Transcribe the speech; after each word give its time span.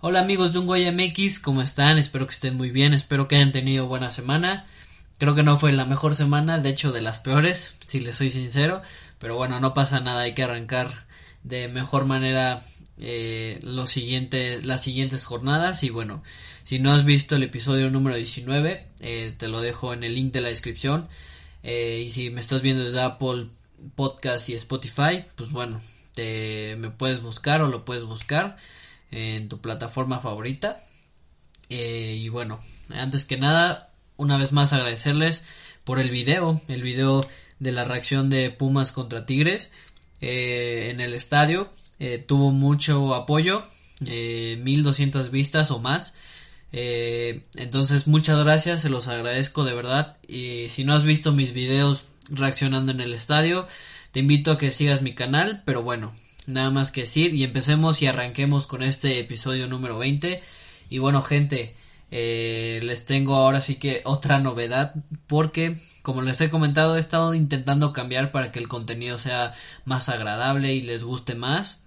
Hola 0.00 0.20
amigos 0.20 0.52
de 0.52 0.60
Ungoya 0.60 0.92
MX, 0.92 1.40
¿cómo 1.40 1.62
están? 1.62 1.98
Espero 1.98 2.26
que 2.26 2.32
estén 2.32 2.56
muy 2.56 2.70
bien, 2.70 2.94
espero 2.94 3.28
que 3.28 3.36
hayan 3.36 3.52
tenido 3.52 3.86
buena 3.86 4.10
semana. 4.10 4.64
Creo 5.18 5.34
que 5.34 5.42
no 5.42 5.56
fue 5.56 5.72
la 5.72 5.84
mejor 5.84 6.14
semana, 6.14 6.58
de 6.58 6.70
hecho 6.70 6.92
de 6.92 7.00
las 7.00 7.18
peores, 7.18 7.76
si 7.86 8.00
les 8.00 8.16
soy 8.16 8.30
sincero, 8.30 8.82
pero 9.18 9.36
bueno, 9.36 9.60
no 9.60 9.74
pasa 9.74 10.00
nada, 10.00 10.22
hay 10.22 10.34
que 10.34 10.44
arrancar 10.44 11.06
de 11.42 11.68
mejor 11.68 12.04
manera 12.04 12.64
eh, 12.98 13.58
los 13.62 13.90
siguientes, 13.90 14.64
las 14.64 14.82
siguientes 14.82 15.26
jornadas 15.26 15.82
y 15.82 15.90
bueno, 15.90 16.22
si 16.62 16.78
no 16.78 16.92
has 16.92 17.04
visto 17.04 17.36
el 17.36 17.42
episodio 17.42 17.90
número 17.90 18.16
19, 18.16 18.86
eh, 19.00 19.34
te 19.36 19.48
lo 19.48 19.60
dejo 19.60 19.92
en 19.92 20.04
el 20.04 20.14
link 20.14 20.32
de 20.32 20.40
la 20.40 20.48
descripción 20.48 21.08
eh, 21.62 22.02
y 22.04 22.08
si 22.10 22.30
me 22.30 22.40
estás 22.40 22.62
viendo 22.62 22.84
desde 22.84 23.02
Apple 23.02 23.48
Podcast 23.94 24.48
y 24.48 24.54
Spotify, 24.54 25.24
pues 25.36 25.50
bueno, 25.50 25.80
te, 26.14 26.76
me 26.78 26.90
puedes 26.90 27.22
buscar 27.22 27.62
o 27.62 27.68
lo 27.68 27.84
puedes 27.84 28.04
buscar 28.04 28.56
en 29.10 29.48
tu 29.48 29.60
plataforma 29.60 30.20
favorita. 30.20 30.82
Eh, 31.68 32.16
y 32.20 32.28
bueno, 32.28 32.60
antes 32.90 33.24
que 33.24 33.36
nada, 33.36 33.92
una 34.16 34.38
vez 34.38 34.52
más 34.52 34.72
agradecerles 34.72 35.44
por 35.84 35.98
el 35.98 36.10
video, 36.10 36.60
el 36.68 36.82
video 36.82 37.26
de 37.58 37.72
la 37.72 37.84
reacción 37.84 38.30
de 38.30 38.50
Pumas 38.50 38.92
contra 38.92 39.26
Tigres 39.26 39.70
eh, 40.20 40.90
en 40.92 41.00
el 41.00 41.14
estadio. 41.14 41.70
Eh, 41.98 42.18
tuvo 42.18 42.50
mucho 42.50 43.14
apoyo, 43.14 43.64
1200 44.00 45.30
vistas 45.30 45.70
o 45.70 45.78
más. 45.78 46.14
entonces 46.72 48.06
muchas 48.06 48.38
gracias, 48.44 48.82
se 48.82 48.90
los 48.90 49.08
agradezco 49.08 49.64
de 49.64 49.74
verdad. 49.74 50.18
Y 50.26 50.68
si 50.68 50.84
no 50.84 50.94
has 50.94 51.04
visto 51.04 51.32
mis 51.32 51.52
videos 51.52 52.04
reaccionando 52.28 52.92
en 52.92 53.00
el 53.00 53.12
estadio, 53.12 53.66
te 54.12 54.20
invito 54.20 54.52
a 54.52 54.58
que 54.58 54.70
sigas 54.70 55.02
mi 55.02 55.14
canal, 55.14 55.62
pero 55.64 55.82
bueno, 55.82 56.14
nada 56.46 56.70
más 56.70 56.92
que 56.92 57.02
decir. 57.02 57.34
Y 57.34 57.44
empecemos 57.44 58.02
y 58.02 58.06
arranquemos 58.06 58.66
con 58.66 58.82
este 58.82 59.18
episodio 59.18 59.66
número 59.66 59.98
20 59.98 60.40
y 60.88 60.98
bueno 60.98 61.22
gente 61.22 61.74
eh, 62.10 62.80
les 62.82 63.04
tengo 63.04 63.34
ahora 63.34 63.60
sí 63.60 63.76
que 63.76 64.02
otra 64.04 64.38
novedad 64.38 64.94
porque 65.26 65.76
como 66.02 66.22
les 66.22 66.40
he 66.40 66.50
comentado 66.50 66.96
he 66.96 67.00
estado 67.00 67.34
intentando 67.34 67.92
cambiar 67.92 68.30
para 68.30 68.52
que 68.52 68.60
el 68.60 68.68
contenido 68.68 69.18
sea 69.18 69.54
más 69.84 70.08
agradable 70.08 70.74
y 70.74 70.80
les 70.80 71.04
guste 71.04 71.34
más. 71.34 71.82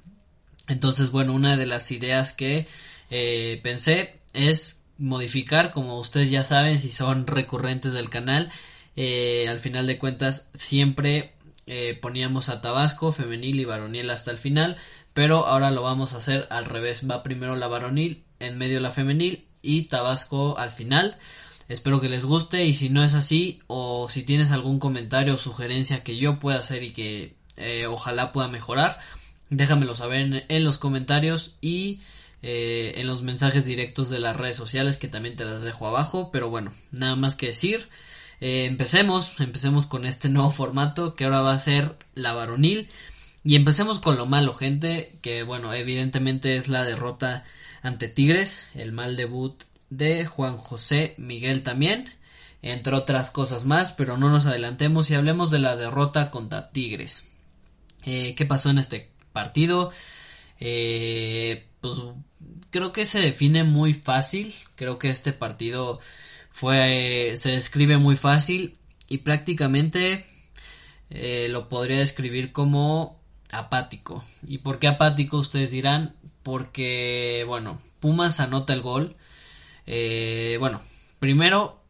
Entonces 0.68 1.12
bueno 1.12 1.34
una 1.34 1.56
de 1.56 1.66
las 1.66 1.92
ideas 1.92 2.34
que 2.34 2.68
eh, 3.10 3.60
pensé 3.64 4.20
es 4.34 4.84
modificar 4.98 5.72
como 5.72 5.98
ustedes 5.98 6.30
ya 6.30 6.44
saben 6.44 6.78
si 6.78 6.92
son 6.92 7.26
recurrentes 7.26 7.94
del 7.94 8.10
canal 8.10 8.52
eh, 8.96 9.48
al 9.48 9.60
final 9.60 9.88
de 9.88 9.98
cuentas 9.98 10.50
siempre 10.54 11.34
eh, 11.68 11.98
poníamos 12.02 12.50
a 12.50 12.62
Tabasco, 12.62 13.12
femenil 13.12 13.60
y 13.60 13.66
varonil 13.66 14.10
hasta 14.10 14.32
el 14.32 14.38
final, 14.38 14.78
pero 15.14 15.46
ahora 15.46 15.72
lo 15.72 15.84
vamos 15.84 16.14
a 16.14 16.18
hacer 16.18 16.48
al 16.50 16.66
revés, 16.66 17.10
va 17.10 17.24
primero 17.24 17.56
la 17.56 17.68
varonil, 17.68 18.24
en 18.40 18.58
medio 18.58 18.80
la 18.80 18.92
femenil 18.92 19.46
y 19.62 19.84
Tabasco 19.84 20.58
al 20.58 20.72
final. 20.72 21.18
Espero 21.68 22.02
que 22.02 22.10
les 22.10 22.26
guste 22.26 22.66
y 22.66 22.74
si 22.74 22.90
no 22.90 23.04
es 23.04 23.14
así 23.14 23.62
o 23.68 24.10
si 24.10 24.24
tienes 24.24 24.50
algún 24.50 24.80
comentario 24.80 25.36
o 25.36 25.38
sugerencia 25.38 26.04
que 26.04 26.18
yo 26.18 26.40
pueda 26.40 26.58
hacer 26.60 26.82
y 26.84 26.92
que 26.92 27.36
eh, 27.58 27.86
ojalá 27.86 28.32
pueda 28.32 28.48
mejorar, 28.48 28.98
déjamelo 29.52 29.96
saber 29.96 30.46
en, 30.50 30.64
los 30.64 30.80
comentarios 30.80 31.56
y 31.62 32.00
en 32.42 33.06
los 33.06 33.22
mensajes 33.22 33.66
directos 33.66 34.10
de 34.10 34.20
las 34.20 34.36
redes 34.36 34.56
sociales 34.56 34.98
que 34.98 35.08
también 35.08 35.36
te 35.36 35.46
las 35.46 35.62
dejo 35.62 35.86
abajo. 35.86 36.32
Pero 36.32 36.50
bueno, 36.50 36.74
nada 36.92 37.16
más 37.16 37.36
que 37.36 37.48
decir. 37.48 37.90
Eh, 38.42 38.66
empecemos, 38.66 39.40
empecemos 39.40 39.86
con 39.86 40.06
este 40.06 40.30
nuevo 40.30 40.52
formato 40.52 41.14
que 41.14 41.26
ahora 41.26 41.42
va 41.42 41.54
a 41.54 41.60
ser 41.60 41.98
la 42.16 42.34
varonil. 42.34 42.90
Y 43.44 43.56
empecemos 43.56 44.00
con 44.00 44.18
lo 44.18 44.26
malo, 44.26 44.54
gente, 44.54 45.18
que 45.22 45.44
bueno, 45.44 45.74
evidentemente 45.74 46.58
es 46.58 46.68
la 46.68 46.84
derrota 46.84 47.46
ante 47.82 48.10
Tigres, 48.10 48.68
el 48.74 48.92
mal 48.92 49.16
debut 49.16 49.64
de 49.90 50.26
Juan 50.26 50.58
José 50.58 51.16
Miguel 51.18 51.64
también, 51.64 52.14
entre 52.62 52.96
otras 52.96 53.32
cosas 53.32 53.66
más, 53.66 53.94
pero 53.94 54.18
no 54.18 54.30
nos 54.30 54.46
adelantemos 54.46 55.10
y 55.10 55.16
hablemos 55.16 55.52
de 55.52 55.60
la 55.60 55.78
derrota 55.78 56.32
contra 56.32 56.72
Tigres. 56.72 57.26
Eh, 58.06 58.36
¿Qué 58.36 58.46
pasó 58.46 58.70
en 58.70 58.78
este 58.78 59.10
partido? 59.32 59.92
Eh, 60.60 61.66
pues 61.80 61.98
creo 62.70 62.92
que 62.92 63.06
se 63.06 63.20
define 63.20 63.64
muy 63.64 63.94
fácil, 63.94 64.54
creo 64.76 65.00
que 65.00 65.10
este 65.10 65.32
partido 65.32 66.00
fue 66.52 67.34
se 67.36 67.52
describe 67.52 67.98
muy 67.98 68.16
fácil 68.16 68.78
y 69.08 69.20
prácticamente 69.20 70.26
eh, 71.10 71.48
lo 71.50 71.70
podría 71.70 72.00
describir 72.00 72.52
como 72.52 73.20
apático. 73.52 74.24
¿Y 74.48 74.60
por 74.60 74.80
qué 74.80 74.88
apático? 74.88 75.38
Ustedes 75.38 75.72
dirán, 75.72 76.16
porque, 76.44 77.44
bueno, 77.48 77.82
Pumas 78.00 78.40
anota 78.40 78.74
el 78.74 78.82
gol. 78.82 79.16
Eh, 79.88 80.58
bueno, 80.60 80.82
primero, 81.20 81.82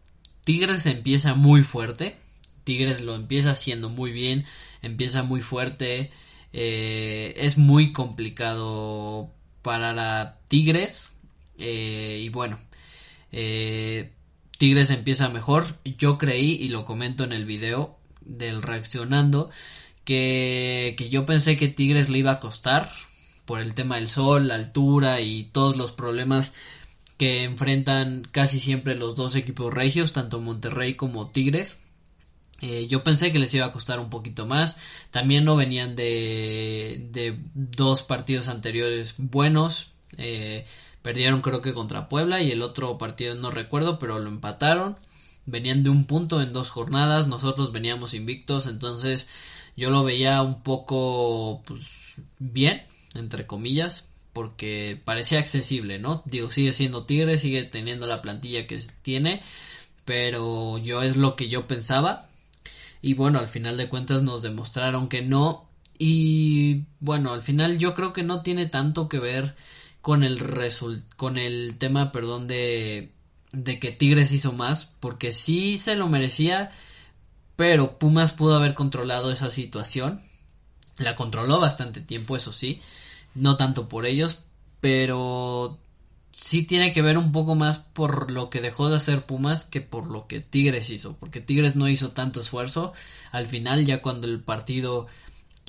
Tigres 0.45 0.85
empieza 0.85 1.35
muy 1.35 1.61
fuerte. 1.63 2.17
Tigres 2.63 3.01
lo 3.01 3.15
empieza 3.15 3.51
haciendo 3.51 3.89
muy 3.89 4.11
bien, 4.11 4.45
empieza 4.81 5.23
muy 5.23 5.41
fuerte. 5.41 6.11
Eh, 6.53 7.33
es 7.37 7.57
muy 7.57 7.91
complicado 7.91 9.31
parar 9.61 9.99
a 9.99 10.39
Tigres. 10.47 11.13
y 11.57 12.29
bueno, 12.29 12.57
Tigres 14.59 14.91
empieza 14.91 15.29
mejor. 15.29 15.79
Yo 15.85 16.17
creí, 16.17 16.51
y 16.51 16.67
lo 16.67 16.83
comento 16.83 17.23
en 17.23 17.31
el 17.31 17.45
video 17.45 17.97
del 18.19 18.61
reaccionando, 18.61 19.49
que, 20.03 20.95
que 20.97 21.07
yo 21.07 21.25
pensé 21.25 21.55
que 21.55 21.69
Tigres 21.69 22.09
le 22.09 22.19
iba 22.19 22.31
a 22.31 22.39
costar 22.41 22.91
por 23.45 23.61
el 23.61 23.73
tema 23.73 23.95
del 23.95 24.09
sol, 24.09 24.49
la 24.49 24.55
altura 24.55 25.21
y 25.21 25.45
todos 25.45 25.77
los 25.77 25.93
problemas 25.93 26.53
que 27.17 27.43
enfrentan 27.43 28.27
casi 28.31 28.59
siempre 28.59 28.95
los 28.95 29.15
dos 29.15 29.37
equipos 29.37 29.73
regios, 29.73 30.11
tanto 30.11 30.41
Monterrey 30.41 30.95
como 30.95 31.29
Tigres. 31.31 31.79
Eh, 32.59 32.87
yo 32.89 33.01
pensé 33.01 33.31
que 33.31 33.39
les 33.39 33.53
iba 33.53 33.65
a 33.65 33.71
costar 33.71 34.01
un 34.01 34.09
poquito 34.09 34.45
más. 34.45 34.75
También 35.09 35.45
no 35.45 35.55
venían 35.55 35.95
de, 35.95 37.07
de 37.11 37.39
dos 37.53 38.03
partidos 38.03 38.49
anteriores 38.49 39.15
buenos. 39.17 39.93
Eh, 40.17 40.65
Perdieron 41.01 41.41
creo 41.41 41.61
que 41.61 41.73
contra 41.73 42.09
Puebla 42.09 42.41
y 42.41 42.51
el 42.51 42.61
otro 42.61 42.97
partido 42.97 43.35
no 43.35 43.51
recuerdo, 43.51 43.99
pero 43.99 44.19
lo 44.19 44.29
empataron. 44.29 44.97
Venían 45.45 45.83
de 45.83 45.89
un 45.89 46.05
punto 46.05 46.41
en 46.41 46.53
dos 46.53 46.69
jornadas, 46.69 47.27
nosotros 47.27 47.71
veníamos 47.71 48.13
invictos, 48.13 48.67
entonces 48.67 49.29
yo 49.75 49.89
lo 49.89 50.03
veía 50.03 50.41
un 50.41 50.61
poco 50.61 51.63
pues 51.65 52.21
bien, 52.37 52.83
entre 53.15 53.47
comillas, 53.47 54.09
porque 54.33 55.01
parecía 55.03 55.39
accesible, 55.39 55.99
¿no? 55.99 56.21
Digo, 56.25 56.51
sigue 56.51 56.71
siendo 56.71 57.05
Tigre, 57.05 57.37
sigue 57.37 57.63
teniendo 57.63 58.05
la 58.05 58.21
plantilla 58.21 58.67
que 58.67 58.79
tiene, 59.01 59.41
pero 60.05 60.77
yo 60.77 61.01
es 61.01 61.17
lo 61.17 61.35
que 61.35 61.49
yo 61.49 61.67
pensaba. 61.67 62.27
Y 63.01 63.13
bueno, 63.13 63.39
al 63.39 63.47
final 63.47 63.77
de 63.77 63.89
cuentas 63.89 64.21
nos 64.21 64.41
demostraron 64.41 65.07
que 65.07 65.21
no. 65.21 65.69
Y 65.97 66.83
bueno, 66.99 67.33
al 67.33 67.41
final 67.41 67.77
yo 67.77 67.95
creo 67.95 68.13
que 68.13 68.23
no 68.23 68.41
tiene 68.41 68.67
tanto 68.67 69.09
que 69.09 69.19
ver 69.19 69.55
con 70.01 70.23
el 70.23 70.43
con 71.15 71.37
el 71.37 71.77
tema, 71.77 72.11
perdón, 72.11 72.47
de 72.47 73.11
de 73.51 73.79
que 73.79 73.91
Tigres 73.91 74.31
hizo 74.31 74.53
más, 74.53 74.85
porque 74.99 75.31
sí 75.31 75.77
se 75.77 75.95
lo 75.95 76.07
merecía, 76.07 76.71
pero 77.55 77.97
Pumas 77.97 78.33
pudo 78.33 78.55
haber 78.55 78.73
controlado 78.73 79.31
esa 79.31 79.49
situación. 79.49 80.21
La 80.97 81.15
controló 81.15 81.59
bastante 81.59 82.01
tiempo, 82.01 82.35
eso 82.35 82.51
sí, 82.53 82.79
no 83.33 83.57
tanto 83.57 83.89
por 83.89 84.05
ellos, 84.05 84.39
pero 84.81 85.79
sí 86.31 86.63
tiene 86.63 86.91
que 86.91 87.01
ver 87.01 87.17
un 87.17 87.31
poco 87.31 87.55
más 87.55 87.79
por 87.79 88.31
lo 88.31 88.49
que 88.49 88.61
dejó 88.61 88.89
de 88.89 88.97
hacer 88.97 89.25
Pumas 89.25 89.65
que 89.65 89.81
por 89.81 90.07
lo 90.07 90.27
que 90.27 90.41
Tigres 90.41 90.89
hizo, 90.89 91.15
porque 91.17 91.41
Tigres 91.41 91.75
no 91.75 91.89
hizo 91.89 92.11
tanto 92.11 92.39
esfuerzo 92.39 92.93
al 93.31 93.45
final 93.47 93.85
ya 93.85 94.01
cuando 94.01 94.27
el 94.27 94.41
partido 94.41 95.07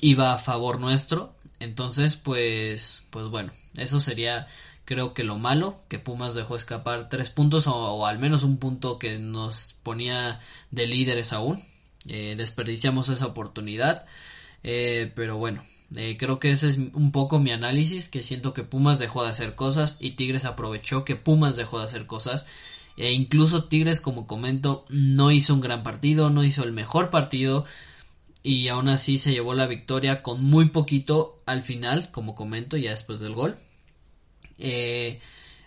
iba 0.01 0.33
a 0.33 0.37
favor 0.37 0.79
nuestro, 0.79 1.35
entonces 1.59 2.15
pues 2.15 3.05
pues 3.09 3.27
bueno, 3.27 3.53
eso 3.77 3.99
sería 3.99 4.47
creo 4.85 5.13
que 5.13 5.23
lo 5.23 5.37
malo, 5.37 5.79
que 5.87 5.99
Pumas 5.99 6.33
dejó 6.33 6.55
escapar 6.55 7.07
tres 7.07 7.29
puntos 7.29 7.65
o, 7.67 8.05
al 8.05 8.19
menos 8.19 8.43
un 8.43 8.57
punto 8.57 8.99
que 8.99 9.19
nos 9.19 9.75
ponía 9.83 10.39
de 10.71 10.85
líderes 10.85 11.33
aún. 11.33 11.63
Eh, 12.09 12.35
desperdiciamos 12.37 13.09
esa 13.09 13.27
oportunidad. 13.27 14.05
Eh, 14.63 15.11
pero 15.15 15.37
bueno, 15.37 15.63
eh, 15.95 16.17
creo 16.17 16.39
que 16.39 16.51
ese 16.51 16.67
es 16.67 16.77
un 16.77 17.11
poco 17.11 17.39
mi 17.39 17.51
análisis, 17.51 18.09
que 18.09 18.21
siento 18.21 18.53
que 18.53 18.63
Pumas 18.63 18.99
dejó 18.99 19.23
de 19.23 19.29
hacer 19.29 19.55
cosas 19.55 19.97
y 19.99 20.11
Tigres 20.11 20.45
aprovechó 20.45 21.05
que 21.05 21.15
Pumas 21.15 21.55
dejó 21.55 21.79
de 21.79 21.85
hacer 21.85 22.05
cosas. 22.05 22.45
E 22.97 23.13
incluso 23.13 23.65
Tigres, 23.65 24.01
como 24.01 24.27
comento, 24.27 24.85
no 24.89 25.31
hizo 25.31 25.53
un 25.53 25.61
gran 25.61 25.83
partido, 25.83 26.29
no 26.29 26.43
hizo 26.43 26.63
el 26.63 26.73
mejor 26.73 27.09
partido 27.09 27.65
y 28.43 28.67
aún 28.69 28.89
así 28.89 29.17
se 29.17 29.31
llevó 29.31 29.53
la 29.53 29.67
victoria 29.67 30.23
con 30.23 30.43
muy 30.43 30.69
poquito 30.69 31.41
al 31.45 31.61
final, 31.61 32.11
como 32.11 32.35
comento, 32.35 32.77
ya 32.77 32.91
después 32.91 33.19
del 33.19 33.33
gol. 33.33 33.57
Eh, 34.57 35.19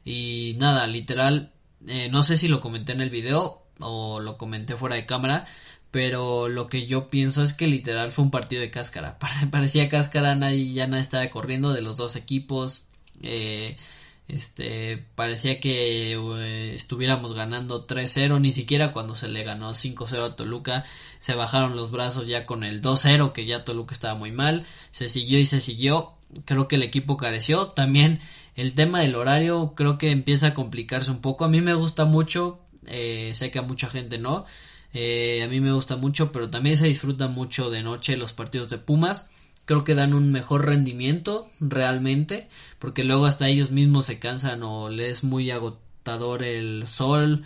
y 0.05 0.57
nada, 0.59 0.87
literal, 0.87 1.53
eh, 1.87 2.09
no 2.11 2.23
sé 2.23 2.37
si 2.37 2.49
lo 2.49 2.61
comenté 2.61 2.93
en 2.93 3.01
el 3.01 3.11
video 3.11 3.63
o 3.81 4.21
lo 4.21 4.39
comenté 4.39 4.77
fuera 4.77 4.97
de 4.97 5.07
cámara, 5.07 5.47
pero 5.91 6.49
lo 6.49 6.69
que 6.69 6.87
yo 6.87 7.11
pienso 7.11 7.43
es 7.43 7.53
que 7.53 7.69
literal 7.69 8.11
fue 8.11 8.25
un 8.25 8.31
partido 8.31 8.63
de 8.63 8.71
cáscara. 8.71 9.19
Parecía 9.51 9.89
cáscara, 9.89 10.35
nadie 10.35 10.73
ya 10.73 10.87
nadie 10.87 11.03
estaba 11.03 11.29
corriendo 11.31 11.73
de 11.73 11.83
los 11.83 11.97
dos 11.97 12.17
equipos. 12.17 12.87
Eh, 13.23 13.77
este 14.27 15.05
parecía 15.15 15.61
que 15.61 16.13
eh, 16.15 16.75
estuviéramos 16.75 17.35
ganando 17.35 17.87
3-0, 17.87 18.41
ni 18.41 18.53
siquiera 18.53 18.93
cuando 18.93 19.17
se 19.17 19.29
le 19.29 19.45
ganó 19.45 19.71
5-0 19.71 20.25
a 20.25 20.37
Toluca 20.37 20.85
se 21.19 21.35
bajaron 21.35 21.77
los 21.77 21.91
brazos 21.91 22.27
ya 22.27 22.47
con 22.47 22.65
el 22.65 22.81
2-0 22.81 23.33
que 23.33 23.45
ya 23.45 23.65
Toluca 23.65 23.93
estaba 23.93 24.15
muy 24.15 24.33
mal, 24.33 24.65
se 24.91 25.09
siguió 25.09 25.39
y 25.39 25.45
se 25.45 25.61
siguió, 25.61 26.15
creo 26.47 26.69
que 26.69 26.77
el 26.77 26.83
equipo 26.83 27.17
careció, 27.17 27.69
también 27.69 28.21
el 28.57 28.75
tema 28.75 29.01
del 29.01 29.15
horario 29.15 29.75
creo 29.77 29.99
que 29.99 30.11
empieza 30.11 30.49
a 30.49 30.55
complicarse 30.55 31.11
un 31.11 31.21
poco, 31.21 31.45
a 31.45 31.49
mí 31.49 31.61
me 31.61 31.75
gusta 31.75 32.07
mucho, 32.07 32.61
eh, 32.87 33.33
sé 33.35 33.51
que 33.51 33.59
a 33.59 33.63
mucha 33.63 33.91
gente 33.91 34.19
no, 34.19 34.47
eh, 34.95 35.43
a 35.43 35.49
mí 35.49 35.61
me 35.61 35.73
gusta 35.73 35.97
mucho, 35.97 36.33
pero 36.33 36.49
también 36.49 36.77
se 36.77 36.87
disfruta 36.87 37.27
mucho 37.29 37.69
de 37.69 37.83
noche 37.83 38.17
los 38.17 38.33
partidos 38.33 38.69
de 38.69 38.79
Pumas. 38.79 39.29
Creo 39.67 39.85
que 39.85 39.95
dan 39.95 40.15
un 40.15 40.31
mejor 40.31 40.67
rendimiento 40.67 41.51
realmente, 41.61 42.49
porque 42.79 43.05
luego 43.05 43.27
hasta 43.27 43.49
ellos 43.49 43.71
mismos 43.71 44.07
se 44.07 44.19
cansan 44.19 44.63
o 44.63 44.91
les 44.91 45.19
es 45.19 45.25
muy 45.25 45.51
agotador 45.51 46.43
el 46.43 46.87
sol, 46.87 47.45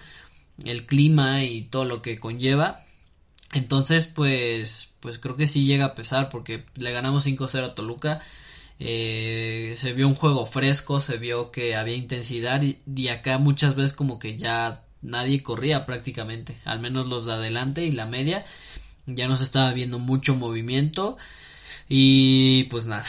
el 0.64 0.86
clima 0.86 1.44
y 1.44 1.62
todo 1.62 1.84
lo 1.84 2.02
que 2.02 2.18
conlleva. 2.18 2.84
Entonces, 3.52 4.06
pues, 4.06 4.94
pues 5.00 5.18
creo 5.18 5.36
que 5.36 5.46
sí 5.46 5.64
llega 5.64 5.86
a 5.86 5.94
pesar 5.94 6.28
porque 6.28 6.64
le 6.76 6.92
ganamos 6.92 7.24
5-0 7.26 7.64
a 7.64 7.74
Toluca. 7.74 8.20
Eh, 8.80 9.72
se 9.76 9.92
vio 9.92 10.08
un 10.08 10.14
juego 10.14 10.46
fresco, 10.46 11.00
se 11.00 11.18
vio 11.18 11.50
que 11.50 11.74
había 11.76 11.96
intensidad 11.96 12.62
y 12.62 13.08
acá 13.08 13.38
muchas 13.38 13.74
veces 13.74 13.94
como 13.94 14.18
que 14.18 14.36
ya 14.36 14.84
nadie 15.02 15.42
corría 15.42 15.86
prácticamente, 15.86 16.58
al 16.64 16.80
menos 16.80 17.06
los 17.06 17.26
de 17.26 17.32
adelante 17.32 17.84
y 17.84 17.92
la 17.92 18.06
media, 18.06 18.44
ya 19.06 19.26
no 19.28 19.36
se 19.36 19.44
estaba 19.44 19.72
viendo 19.72 19.98
mucho 19.98 20.34
movimiento 20.34 21.16
y 21.88 22.64
pues 22.64 22.86
nada, 22.86 23.04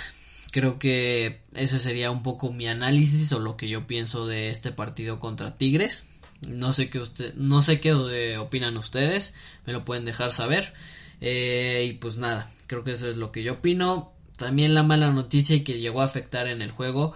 creo 0.52 0.80
que 0.80 1.42
ese 1.54 1.80
sería 1.80 2.12
un 2.12 2.24
poco 2.24 2.52
mi 2.52 2.68
análisis 2.68 3.32
o 3.34 3.40
lo 3.40 3.58
que 3.58 3.70
yo 3.70 3.88
pienso 3.88 4.28
de 4.28 4.50
este 4.50 4.72
partido 4.72 5.20
contra 5.20 5.58
Tigres. 5.58 6.08
No 6.48 6.72
sé 6.72 6.90
qué 6.90 7.00
usted, 7.00 7.34
no 7.36 7.62
sé 7.62 7.80
qué 7.80 7.94
opinan 8.38 8.78
ustedes, 8.78 9.34
me 9.66 9.74
lo 9.74 9.84
pueden 9.84 10.06
dejar 10.06 10.32
saber. 10.32 10.74
Eh, 11.22 11.86
y 11.90 11.94
pues 11.94 12.18
nada, 12.18 12.50
creo 12.68 12.84
que 12.84 12.92
eso 12.92 13.10
es 13.10 13.18
lo 13.18 13.32
que 13.32 13.44
yo 13.44 13.54
opino. 13.54 14.14
También 14.38 14.74
la 14.74 14.84
mala 14.84 15.12
noticia 15.12 15.62
que 15.66 15.80
llegó 15.80 16.02
a 16.02 16.06
afectar 16.06 16.48
en 16.48 16.62
el 16.62 16.72
juego 16.72 17.14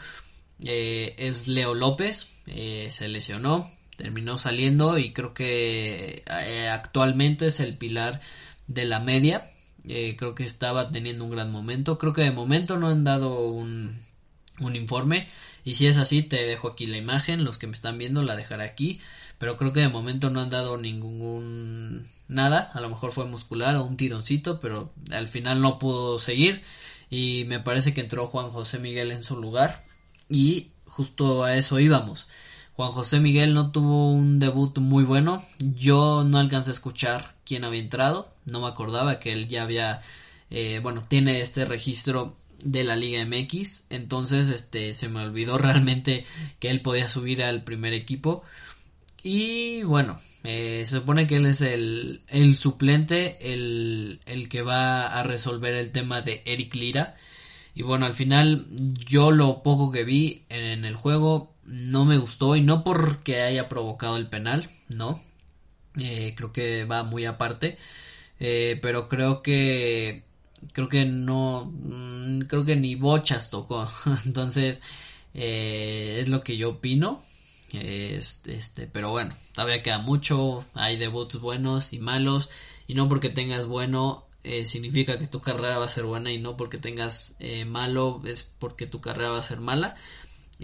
eh, 0.62 1.16
es 1.18 1.48
Leo 1.48 1.74
López, 1.74 2.30
eh, 2.48 2.88
se 2.92 3.08
lesionó, 3.08 3.72
terminó 3.98 4.38
saliendo 4.38 4.98
y 4.98 5.14
creo 5.14 5.34
que 5.34 6.24
eh, 6.26 6.70
actualmente 6.70 7.48
es 7.48 7.60
el 7.60 7.78
pilar 7.78 8.22
de 8.68 8.86
la 8.86 9.00
media. 9.00 9.53
Eh, 9.88 10.16
creo 10.18 10.36
que 10.36 10.44
estaba 10.44 10.92
teniendo 10.92 11.26
un 11.26 11.32
gran 11.32 11.52
momento. 11.52 11.98
Creo 11.98 12.14
que 12.14 12.22
de 12.22 12.32
momento 12.32 12.78
no 12.78 12.88
han 12.88 13.04
dado 13.04 13.48
un, 13.50 14.00
un 14.60 14.76
informe. 14.76 15.28
Y 15.64 15.74
si 15.74 15.88
es 15.88 15.98
así, 15.98 16.24
te 16.24 16.44
dejo 16.44 16.70
aquí 16.70 16.86
la 16.86 16.98
imagen. 16.98 17.44
Los 17.44 17.58
que 17.58 17.68
me 17.68 17.74
están 17.74 17.98
viendo 17.98 18.24
la 18.24 18.36
dejaré 18.36 18.64
aquí. 18.64 19.00
Pero 19.38 19.58
creo 19.58 19.74
que 19.74 19.82
de 19.82 19.90
momento 19.90 20.30
no 20.30 20.42
han 20.42 20.50
dado 20.50 20.78
ningún 20.78 22.08
nada. 22.28 22.72
A 22.74 22.82
lo 22.82 22.90
mejor 22.90 23.12
fue 23.12 23.26
muscular 23.26 23.76
o 23.76 23.86
un 23.86 23.98
tironcito. 23.98 24.60
Pero 24.60 24.94
al 25.12 25.28
final 25.28 25.62
no 25.62 25.80
pudo 25.80 26.20
seguir. 26.20 26.62
Y 27.10 27.46
me 27.48 27.60
parece 27.60 27.94
que 27.94 28.02
entró 28.02 28.28
Juan 28.28 28.50
José 28.52 28.80
Miguel 28.80 29.12
en 29.12 29.24
su 29.24 29.40
lugar. 29.40 29.84
Y 30.30 30.72
justo 30.86 31.44
a 31.44 31.56
eso 31.56 31.80
íbamos. 31.80 32.28
Juan 32.76 32.92
José 32.92 33.20
Miguel 33.20 33.54
no 33.54 33.72
tuvo 33.72 34.12
un 34.12 34.40
debut 34.40 34.78
muy 34.80 35.04
bueno. 35.04 35.44
Yo 35.60 36.24
no 36.24 36.40
alcancé 36.40 36.72
a 36.72 36.74
escuchar 36.74 37.36
quién 37.46 37.64
había 37.64 37.82
entrado. 37.82 38.34
No 38.46 38.62
me 38.62 38.68
acordaba 38.68 39.20
que 39.20 39.32
él 39.32 39.48
ya 39.48 39.62
había, 39.62 40.02
eh, 40.50 40.80
bueno, 40.82 41.02
tiene 41.08 41.40
este 41.40 41.66
registro 41.66 42.36
de 42.64 42.84
la 42.84 42.96
Liga 42.96 43.24
MX. 43.26 43.86
Entonces, 43.92 44.50
este, 44.50 44.94
se 44.96 45.08
me 45.08 45.22
olvidó 45.22 45.58
realmente 45.60 46.26
que 46.60 46.70
él 46.70 46.82
podía 46.82 47.08
subir 47.08 47.44
al 47.44 47.64
primer 47.64 47.94
equipo. 47.94 48.44
Y 49.22 49.84
bueno, 49.84 50.20
eh, 50.44 50.82
se 50.86 50.98
supone 50.98 51.28
que 51.28 51.36
él 51.36 51.46
es 51.46 51.62
el, 51.62 52.22
el 52.28 52.58
suplente, 52.58 53.54
el, 53.54 54.20
el 54.26 54.50
que 54.50 54.64
va 54.64 55.08
a 55.08 55.22
resolver 55.22 55.76
el 55.76 55.92
tema 55.92 56.22
de 56.22 56.42
Eric 56.46 56.74
Lira. 56.74 57.16
Y 57.76 57.84
bueno, 57.84 58.08
al 58.08 58.14
final 58.14 58.68
yo 59.08 59.32
lo 59.32 59.62
poco 59.62 59.92
que 59.92 60.04
vi 60.04 60.44
en 60.50 60.86
el 60.86 60.96
juego 60.96 61.53
no 61.66 62.06
me 62.06 62.18
gustó 62.18 62.56
y 62.56 62.62
no 62.62 62.84
porque 62.84 63.42
haya 63.42 63.70
provocado 63.70 64.18
el 64.18 64.28
penal, 64.28 64.70
no. 64.90 65.22
Eh, 66.00 66.34
creo 66.36 66.52
que 66.52 66.86
va 66.86 67.04
muy 67.04 67.26
aparte. 67.26 67.78
Eh, 68.40 68.80
pero 68.82 69.08
creo 69.08 69.42
que 69.42 70.24
creo 70.74 70.90
que 70.90 71.06
no 71.06 71.66
mm, 71.66 72.42
creo 72.42 72.66
que 72.66 72.76
ni 72.76 72.96
bochas 72.96 73.50
tocó. 73.50 73.88
Entonces 74.26 74.82
eh, 75.34 76.20
es 76.22 76.30
lo 76.30 76.44
que 76.44 76.58
yo 76.58 76.72
opino. 76.72 77.24
Este 77.74 78.86
pero 78.86 79.10
bueno 79.10 79.36
todavía 79.54 79.82
queda 79.82 80.00
mucho. 80.00 80.66
Hay 80.74 80.98
debuts 80.98 81.40
buenos 81.40 81.94
y 81.94 82.00
malos. 82.00 82.50
Y 82.88 82.96
no 82.96 83.08
porque 83.08 83.30
tengas 83.30 83.66
bueno 83.66 84.26
significa 84.66 85.18
que 85.18 85.28
tu 85.28 85.40
carrera 85.40 85.78
va 85.78 85.86
a 85.86 85.90
ser 85.90 86.04
buena. 86.04 86.32
Y 86.32 86.40
no 86.40 86.58
porque 86.58 86.78
tengas 86.78 87.36
malo 87.66 88.22
es 88.26 88.44
porque 88.60 88.88
tu 88.88 89.02
carrera 89.02 89.32
va 89.32 89.40
a 89.40 89.44
ser 89.44 89.60
mala 89.60 89.96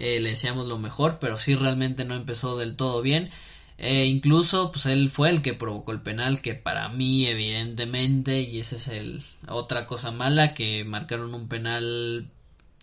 eh, 0.00 0.18
le 0.18 0.30
deseamos 0.30 0.66
lo 0.66 0.78
mejor, 0.78 1.18
pero 1.20 1.36
sí 1.36 1.54
realmente 1.54 2.06
no 2.06 2.14
empezó 2.14 2.56
del 2.56 2.74
todo 2.74 3.02
bien. 3.02 3.30
E 3.76 4.06
incluso 4.06 4.70
pues 4.72 4.86
él 4.86 5.10
fue 5.10 5.30
el 5.30 5.42
que 5.42 5.54
provocó 5.54 5.92
el 5.92 6.00
penal 6.00 6.40
que 6.40 6.54
para 6.54 6.88
mí 6.88 7.26
evidentemente 7.26 8.40
y 8.42 8.60
esa 8.60 8.76
es 8.76 8.88
el 8.88 9.22
otra 9.48 9.86
cosa 9.86 10.10
mala 10.10 10.52
que 10.52 10.84
marcaron 10.84 11.34
un 11.34 11.48
penal 11.48 12.28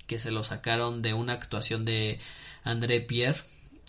que 0.07 0.17
se 0.17 0.31
lo 0.31 0.43
sacaron 0.43 1.03
de 1.03 1.13
una 1.13 1.33
actuación 1.33 1.85
de 1.85 2.19
André 2.63 3.01
Pierre 3.01 3.41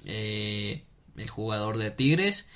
eh, 0.04 0.84
el 1.16 1.30
jugador 1.30 1.78
de 1.78 1.90
Tigres 1.90 2.46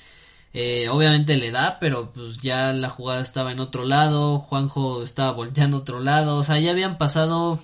eh, 0.52 0.90
obviamente 0.90 1.36
le 1.36 1.50
da 1.50 1.78
pero 1.80 2.12
pues 2.12 2.36
ya 2.36 2.74
la 2.74 2.90
jugada 2.90 3.22
estaba 3.22 3.52
en 3.52 3.60
otro 3.60 3.86
lado 3.86 4.38
Juanjo 4.38 5.02
estaba 5.02 5.32
volteando 5.32 5.78
a 5.78 5.80
otro 5.80 6.00
lado 6.00 6.36
o 6.36 6.42
sea 6.42 6.58
ya 6.58 6.72
habían 6.72 6.98
pasado 6.98 7.58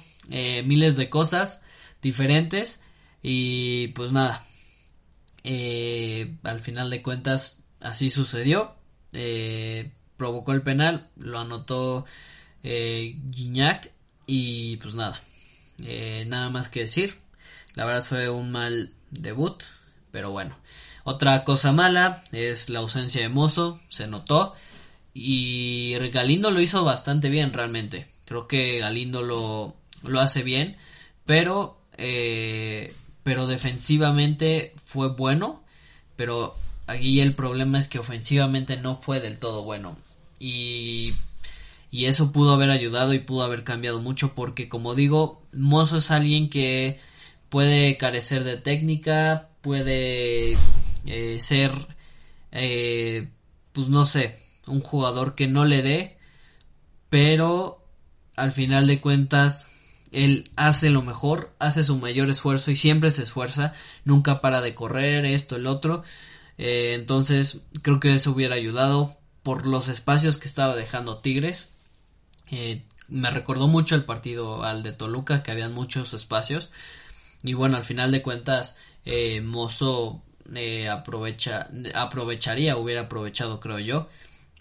miles 0.65 0.97
de 0.97 1.11
cosas 1.11 1.61
diferentes 2.01 2.81
y 3.23 3.89
pues 3.89 4.13
nada, 4.13 4.45
eh, 5.45 6.37
al 6.43 6.61
final 6.61 6.91
de 6.91 7.03
cuentas 7.03 7.59
así 7.81 8.11
sucedió. 8.11 8.75
Eh, 9.13 9.93
provocó 10.17 10.53
el 10.53 10.63
penal, 10.63 11.09
lo 11.17 11.39
anotó 11.39 12.05
eh, 12.63 13.17
y 14.27 14.77
pues 14.77 14.95
nada, 14.95 15.23
eh, 15.83 16.25
nada 16.29 16.51
más 16.51 16.69
que 16.69 16.81
decir. 16.81 17.19
La 17.75 17.87
verdad 17.87 18.05
fue 18.05 18.29
un 18.29 18.51
mal 18.51 18.93
debut, 19.11 19.63
pero 20.11 20.31
bueno. 20.31 20.59
Otra 21.05 21.45
cosa 21.45 21.73
mala 21.73 22.23
es 22.33 22.69
la 22.69 22.81
ausencia 22.81 23.23
de 23.23 23.31
Mozo, 23.31 23.81
se 23.89 24.07
notó. 24.07 24.55
Y 25.15 25.97
Galindo 26.13 26.51
lo 26.51 26.61
hizo 26.61 26.85
bastante 26.85 27.31
bien 27.31 27.53
realmente. 27.53 28.09
Creo 28.27 28.47
que 28.47 28.81
Galindo 28.81 29.23
lo, 29.23 29.75
lo 30.03 30.21
hace 30.21 30.43
bien, 30.43 30.77
pero 31.25 31.81
eh, 31.97 32.95
pero 33.29 33.47
defensivamente 33.47 34.73
fue 34.83 35.09
bueno, 35.09 35.63
pero 36.17 36.57
aquí 36.87 37.21
el 37.21 37.35
problema 37.35 37.77
es 37.77 37.87
que 37.87 37.99
ofensivamente 37.99 38.79
no 38.79 38.95
fue 38.95 39.21
del 39.21 39.39
todo 39.39 39.65
bueno. 39.65 39.99
Y, 40.39 41.13
y 41.91 42.07
eso 42.07 42.33
pudo 42.33 42.55
haber 42.55 42.71
ayudado 42.71 43.13
y 43.13 43.19
pudo 43.19 43.43
haber 43.43 43.65
cambiado 43.65 44.01
mucho 44.01 44.35
porque 44.35 44.71
como 44.71 44.95
digo, 44.95 45.43
Mozo 45.53 45.99
es 45.99 46.11
alguien 46.11 46.49
que 46.49 46.99
puede 47.51 47.99
carecer 47.99 48.45
de 48.45 48.57
técnica, 48.57 49.51
puede 49.61 50.57
eh, 51.05 51.39
ser, 51.39 51.73
eh, 52.51 53.29
pues 53.75 53.89
no 53.89 54.07
sé, 54.07 54.39
un 54.67 54.81
jugador 54.81 55.35
que 55.35 55.49
no 55.49 55.67
le 55.67 55.83
dé, 55.83 56.17
pero 57.11 57.85
al 58.37 58.53
final 58.53 58.87
de 58.87 59.03
cuentas 59.03 59.69
él 60.13 60.51
hace 60.57 60.91
lo 60.91 61.03
mejor, 61.03 61.55
hace 61.59 61.85
su 61.85 61.97
mayor 61.97 62.31
esfuerzo 62.31 62.71
y 62.71 62.77
siempre 62.77 63.11
se 63.11 63.23
esfuerza, 63.23 63.73
nunca 64.05 64.41
para 64.41 64.61
de 64.61 64.75
correr, 64.75 65.25
esto, 65.27 65.57
el 65.57 65.67
otro. 65.67 66.03
Eh, 66.57 66.95
entonces 66.95 67.63
creo 67.83 68.01
que 68.01 68.15
eso 68.15 68.33
hubiera 68.33 68.55
ayudado 68.55 69.17
por 69.43 69.67
los 69.67 69.89
espacios 69.89 70.39
que 70.39 70.49
estaba 70.49 70.77
dejando 70.77 71.19
Tigres. 71.19 71.69
Eh, 72.51 72.83
me 73.09 73.31
recordó 73.31 73.69
mucho 73.69 73.95
el 73.95 74.05
partido 74.05 74.65
al 74.65 74.83
de 74.83 74.93
Toluca, 74.93 75.43
que 75.43 75.51
habían 75.51 75.75
muchos 75.75 76.13
espacios. 76.15 76.71
Y 77.43 77.55
bueno, 77.55 77.77
al 77.77 77.85
final 77.85 78.13
de 78.13 78.23
cuentas, 78.23 78.77
eh, 79.05 79.41
Mozo 79.41 80.23
eh, 80.55 80.89
aprovecha, 80.89 81.69
aprovecharía, 81.95 82.77
hubiera 82.77 83.03
aprovechado, 83.03 83.61
creo 83.61 83.79
yo. 83.79 84.09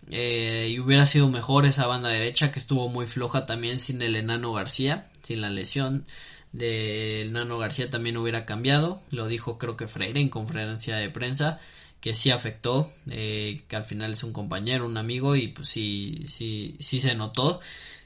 Eh, 0.10 0.70
y 0.72 0.80
hubiera 0.80 1.06
sido 1.06 1.30
mejor 1.30 1.66
esa 1.66 1.86
banda 1.86 2.10
derecha 2.10 2.52
que 2.52 2.60
estuvo 2.60 2.88
muy 2.88 3.08
floja 3.08 3.46
también 3.46 3.80
sin 3.80 4.02
el 4.02 4.16
enano 4.16 4.54
García, 4.54 5.10
sin 5.28 5.42
la 5.42 5.50
lesión 5.50 6.06
del 6.54 7.30
enano 7.30 7.58
García 7.58 7.90
también 7.90 8.18
hubiera 8.18 8.46
cambiado. 8.46 9.02
Lo 9.12 9.28
dijo 9.28 9.58
creo 9.58 9.76
que 9.76 9.88
Freire 9.88 10.20
en 10.20 10.30
conferencia 10.30 10.96
de 10.98 11.10
prensa 11.10 11.60
que 12.00 12.16
sí 12.16 12.30
afectó, 12.30 12.94
que 13.08 13.66
al 13.72 13.84
final 13.84 14.14
es 14.14 14.24
un 14.24 14.32
compañero, 14.32 14.86
un 14.86 14.98
amigo 14.98 15.36
y 15.36 15.50
pues 15.50 15.68
sí, 15.68 16.24
sí, 16.28 16.78
sí 16.80 17.00
se 17.00 17.16
notó 17.16 17.60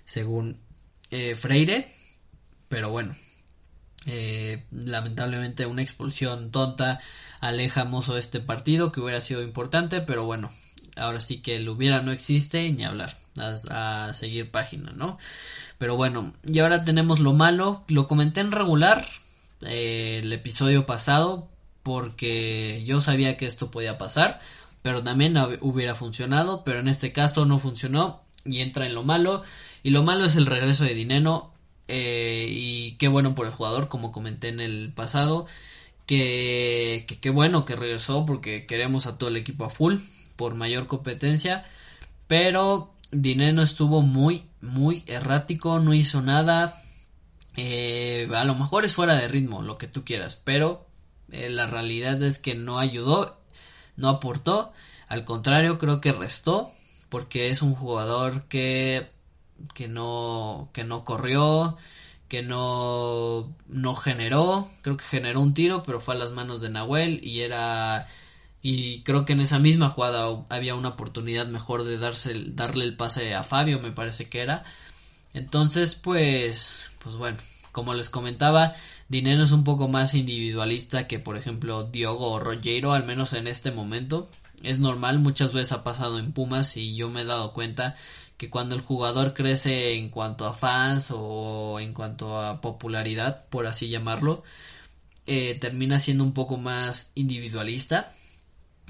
según 0.06 0.60
eh, 1.12 1.36
Freire, 1.36 1.92
pero 2.70 2.90
bueno, 2.90 3.16
eh, 4.06 4.63
lamentablemente 4.72 5.66
una 5.66 5.82
expulsión 5.82 6.51
tonta 6.51 7.00
aleja 7.40 7.86
Mozo 7.86 8.13
de 8.13 8.22
este 8.22 8.40
partido 8.40 8.92
que 8.92 9.01
hubiera 9.01 9.22
sido 9.22 9.44
importante, 9.44 10.01
pero 10.01 10.25
bueno, 10.25 10.51
ahora 10.96 11.20
sí 11.20 11.42
que 11.42 11.58
el 11.58 11.70
hubiera 11.70 12.01
no 12.01 12.12
existe 12.12 12.72
ni 12.72 12.86
hablar, 12.86 13.18
a, 13.38 14.14
seguir 14.14 14.52
página, 14.52 14.92
¿no? 14.92 15.18
Pero 15.78 15.96
bueno, 15.96 16.34
y 16.46 16.60
ahora 16.60 16.84
tenemos 16.84 17.20
lo 17.20 17.34
malo, 17.34 17.84
lo 17.88 18.08
comenté 18.08 18.42
en 18.42 18.52
regular 18.52 19.06
eh, 19.62 20.20
el 20.24 20.32
episodio 20.34 20.86
pasado 20.86 21.48
porque 21.84 22.84
yo 22.86 23.02
sabía 23.02 23.38
que 23.38 23.46
esto 23.46 23.72
podía 23.72 23.98
pasar, 23.98 24.40
pero 24.82 25.04
también 25.04 25.36
hubiera 25.62 25.96
funcionado, 25.96 26.64
pero 26.64 26.80
en 26.80 26.88
este 26.88 27.12
caso 27.12 27.46
no 27.46 27.60
funcionó 27.60 28.22
y 28.46 28.60
entra 28.60 28.86
en 28.86 28.96
lo 28.96 29.04
malo 29.04 29.44
y 29.84 29.90
lo 29.92 30.04
malo 30.04 30.26
es 30.26 30.36
el 30.36 30.46
regreso 30.46 30.84
de 30.84 30.94
Dineno. 30.94 31.52
Eh, 31.88 32.48
y 32.50 32.94
qué 32.94 33.08
bueno 33.08 33.36
por 33.36 33.46
el 33.48 33.52
jugador, 33.52 33.90
como 33.90 34.12
comenté 34.12 34.50
en 34.50 34.60
el 34.60 34.92
pasado. 34.94 35.48
Que 36.06 37.06
qué 37.22 37.30
bueno 37.30 37.66
que 37.66 37.76
regresó 37.76 38.26
porque 38.26 38.66
queremos 38.66 39.06
a 39.08 39.18
todo 39.18 39.30
el 39.30 39.38
equipo 39.38 39.66
a 39.66 39.70
full 39.70 39.98
por 40.36 40.56
mayor 40.56 40.88
competencia. 40.88 41.66
Pero 42.28 42.94
Dineno 43.12 43.62
estuvo 43.62 44.01
muy, 44.01 44.50
muy 44.62 45.03
errático, 45.08 45.80
no 45.80 45.94
hizo 45.94 46.22
nada. 46.22 46.82
Eh, 47.58 48.30
a 48.34 48.46
lo 48.46 48.56
mejor 48.56 48.86
es 48.86 48.94
fuera 48.94 49.15
de 49.15 49.27
ritmo, 49.27 49.62
lo 49.62 49.77
que 49.77 49.88
tú 49.88 50.06
quieras, 50.06 50.39
pero 50.44 50.88
eh, 51.32 51.50
la 51.50 51.68
realidad 51.68 52.22
es 52.24 52.39
que 52.39 52.56
no 52.56 52.80
ayudó, 52.80 53.41
no 53.98 54.08
aportó, 54.08 54.72
al 55.08 55.25
contrario 55.25 55.77
creo 55.77 56.00
que 56.00 56.13
restó, 56.13 56.72
porque 57.10 57.50
es 57.50 57.62
un 57.62 57.75
jugador 57.75 58.48
que 58.48 59.10
que 59.74 59.88
no, 59.88 60.70
que 60.74 60.84
no 60.84 61.03
corrió, 61.03 61.77
que 62.27 62.41
no, 62.41 63.53
no 63.68 63.96
generó, 63.96 64.70
creo 64.82 64.98
que 64.98 65.06
generó 65.06 65.41
un 65.41 65.53
tiro, 65.53 65.84
pero 65.84 66.00
fue 66.00 66.15
a 66.15 66.18
las 66.18 66.32
manos 66.32 66.62
de 66.62 66.70
Nahuel 66.70 67.20
y 67.24 67.41
era 67.41 68.08
y 68.62 69.01
creo 69.03 69.25
que 69.25 69.34
en 69.34 69.41
esa 69.41 69.60
misma 69.60 69.89
jugada 69.89 70.46
había 70.50 70.75
una 70.75 70.89
oportunidad 70.89 71.48
mejor 71.48 71.84
de 71.84 71.98
darse, 71.98 72.34
darle 72.48 72.86
el 72.86 72.96
pase 72.96 73.34
a 73.34 73.44
Fabio, 73.44 73.80
me 73.80 73.91
parece 73.91 74.30
que 74.30 74.41
era. 74.41 74.63
Entonces, 75.34 75.96
pues, 75.96 76.91
pues 77.03 77.15
bueno, 77.15 77.38
como 77.72 77.94
les 77.94 78.10
comentaba, 78.10 78.74
Dinero 79.10 79.44
es 79.44 79.51
un 79.51 79.63
poco 79.63 79.88
más 79.88 80.13
individualista 80.13 81.08
que, 81.08 81.20
por 81.20 81.38
ejemplo, 81.38 81.84
Diogo 81.84 82.32
o 82.32 82.39
Rogero, 82.39 82.94
al 82.94 83.06
menos 83.06 83.34
en 83.34 83.48
este 83.48 83.72
momento. 83.72 84.30
Es 84.63 84.80
normal, 84.80 85.20
muchas 85.20 85.53
veces 85.53 85.72
ha 85.72 85.84
pasado 85.84 86.20
en 86.20 86.34
Pumas 86.34 86.77
y 86.77 86.96
yo 86.96 87.10
me 87.10 87.22
he 87.22 87.25
dado 87.25 87.53
cuenta 87.53 87.96
que 88.38 88.50
cuando 88.50 88.75
el 88.75 88.82
jugador 88.82 89.34
crece 89.34 89.94
en 89.94 90.10
cuanto 90.10 90.46
a 90.46 90.53
fans 90.53 91.10
o 91.12 91.80
en 91.80 91.94
cuanto 91.94 92.39
a 92.39 92.62
popularidad, 92.62 93.46
por 93.50 93.68
así 93.68 93.89
llamarlo, 93.89 94.44
eh, 95.25 95.56
termina 95.60 96.00
siendo 96.00 96.24
un 96.24 96.34
poco 96.34 96.58
más 96.58 97.12
individualista. 97.15 98.13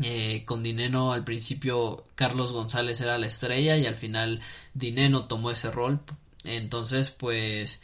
Eh, 0.03 0.43
con 0.45 0.63
Dineno 0.63 1.11
al 1.11 1.23
principio 1.23 2.05
Carlos 2.15 2.53
González 2.53 3.01
era 3.01 3.17
la 3.17 3.27
estrella 3.27 3.77
y 3.77 3.85
al 3.85 3.95
final 3.95 4.41
Dineno 4.73 5.25
tomó 5.25 5.51
ese 5.51 5.71
rol. 5.71 5.99
Entonces 6.43 7.11
pues 7.11 7.81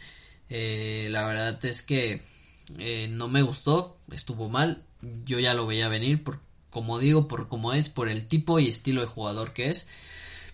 eh, 0.49 1.07
la 1.11 1.25
verdad 1.25 1.63
es 1.65 1.83
que 1.83 2.21
no 3.09 3.27
me 3.27 3.41
gustó, 3.41 3.97
estuvo 4.11 4.49
mal. 4.49 4.83
Yo 5.25 5.39
ya 5.39 5.53
lo 5.53 5.67
veía 5.67 5.89
venir, 5.89 6.23
por, 6.23 6.39
como 6.69 6.99
digo, 6.99 7.27
por 7.27 7.47
cómo 7.47 7.73
es, 7.73 7.89
por 7.89 8.09
el 8.09 8.27
tipo 8.27 8.59
y 8.59 8.67
estilo 8.67 9.01
de 9.01 9.07
jugador 9.07 9.53
que 9.53 9.69
es. 9.69 9.87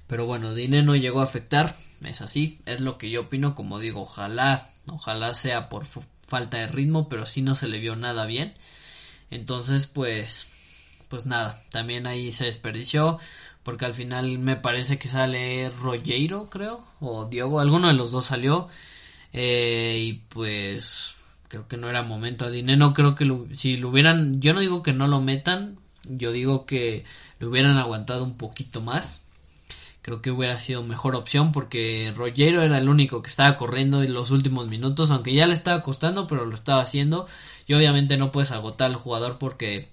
Pero 0.07 0.25
bueno, 0.25 0.53
Dine 0.53 0.83
no 0.83 0.95
llegó 0.95 1.21
a 1.21 1.23
afectar, 1.23 1.75
es 2.03 2.21
así, 2.21 2.59
es 2.65 2.81
lo 2.81 2.97
que 2.97 3.09
yo 3.09 3.21
opino, 3.21 3.55
como 3.55 3.79
digo, 3.79 4.01
ojalá, 4.01 4.69
ojalá 4.91 5.33
sea 5.33 5.69
por 5.69 5.85
falta 6.27 6.57
de 6.57 6.67
ritmo, 6.67 7.09
pero 7.09 7.25
sí 7.25 7.41
no 7.41 7.55
se 7.55 7.67
le 7.67 7.79
vio 7.79 7.95
nada 7.95 8.25
bien. 8.25 8.53
Entonces, 9.31 9.87
pues, 9.87 10.47
pues 11.09 11.25
nada, 11.25 11.61
también 11.69 12.07
ahí 12.07 12.31
se 12.31 12.45
desperdició, 12.45 13.19
porque 13.63 13.85
al 13.85 13.93
final 13.93 14.39
me 14.39 14.55
parece 14.55 14.97
que 14.99 15.07
sale 15.07 15.69
Rogero, 15.69 16.49
creo, 16.49 16.83
o 16.99 17.25
Diogo, 17.25 17.59
alguno 17.59 17.87
de 17.87 17.93
los 17.93 18.11
dos 18.11 18.25
salió, 18.25 18.67
eh, 19.33 19.97
y 19.99 20.13
pues 20.29 21.15
creo 21.47 21.67
que 21.67 21.77
no 21.77 21.89
era 21.89 22.03
momento. 22.03 22.45
A 22.45 22.49
no 22.49 22.93
creo 22.93 23.15
que 23.15 23.25
si 23.53 23.77
lo 23.77 23.89
hubieran, 23.89 24.41
yo 24.41 24.53
no 24.53 24.59
digo 24.61 24.83
que 24.83 24.93
no 24.93 25.07
lo 25.07 25.21
metan, 25.21 25.77
yo 26.09 26.31
digo 26.31 26.65
que 26.65 27.05
lo 27.39 27.49
hubieran 27.49 27.77
aguantado 27.77 28.23
un 28.23 28.37
poquito 28.37 28.81
más 28.81 29.23
creo 30.03 30.21
que 30.21 30.31
hubiera 30.31 30.59
sido 30.59 30.83
mejor 30.83 31.15
opción 31.15 31.51
porque 31.51 32.13
Rogero 32.15 32.61
era 32.61 32.77
el 32.77 32.89
único 32.89 33.23
que 33.23 33.29
estaba 33.29 33.55
corriendo 33.55 34.03
en 34.03 34.13
los 34.13 34.31
últimos 34.31 34.67
minutos, 34.67 35.09
aunque 35.09 35.33
ya 35.33 35.47
le 35.47 35.53
estaba 35.53 35.81
costando, 35.81 36.27
pero 36.27 36.45
lo 36.45 36.53
estaba 36.53 36.81
haciendo. 36.81 37.25
Y 37.65 37.73
obviamente 37.73 38.17
no 38.17 38.29
puedes 38.29 38.51
agotar 38.51 38.91
al 38.91 38.97
jugador 38.97 39.37
porque 39.39 39.92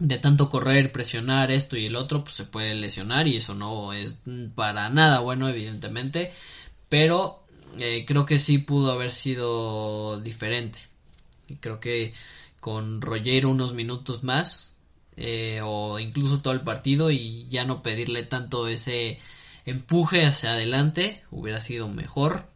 de 0.00 0.18
tanto 0.18 0.48
correr, 0.48 0.90
presionar 0.90 1.50
esto 1.52 1.76
y 1.76 1.86
el 1.86 1.94
otro, 1.94 2.24
pues 2.24 2.34
se 2.34 2.44
puede 2.44 2.74
lesionar 2.74 3.28
y 3.28 3.36
eso 3.36 3.54
no 3.54 3.92
es 3.92 4.18
para 4.54 4.88
nada 4.88 5.20
bueno, 5.20 5.48
evidentemente. 5.48 6.32
Pero 6.88 7.44
eh, 7.78 8.04
creo 8.06 8.26
que 8.26 8.38
sí 8.38 8.58
pudo 8.58 8.92
haber 8.92 9.12
sido 9.12 10.20
diferente. 10.20 10.80
Creo 11.60 11.80
que 11.80 12.14
con 12.60 13.00
Rogero 13.00 13.50
unos 13.50 13.74
minutos 13.74 14.24
más 14.24 14.80
eh, 15.16 15.60
o 15.62 15.98
incluso 15.98 16.40
todo 16.40 16.54
el 16.54 16.62
partido 16.62 17.10
y 17.10 17.46
ya 17.48 17.64
no 17.64 17.82
pedirle 17.82 18.22
tanto 18.22 18.68
ese 18.68 19.18
empuje 19.66 20.24
hacia 20.24 20.52
adelante 20.52 21.22
hubiera 21.30 21.60
sido 21.60 21.88
mejor 21.88 22.46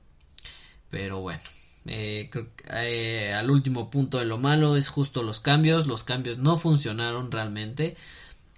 pero 0.91 1.21
bueno 1.21 1.43
eh, 1.87 2.31
eh, 2.71 3.35
al 3.35 3.51
último 3.51 3.91
punto 3.91 4.19
de 4.19 4.25
lo 4.25 4.39
malo 4.39 4.77
es 4.77 4.89
justo 4.89 5.23
los 5.23 5.41
cambios 5.41 5.87
los 5.87 6.05
cambios 6.05 6.39
no 6.39 6.57
funcionaron 6.57 7.31
realmente 7.31 7.97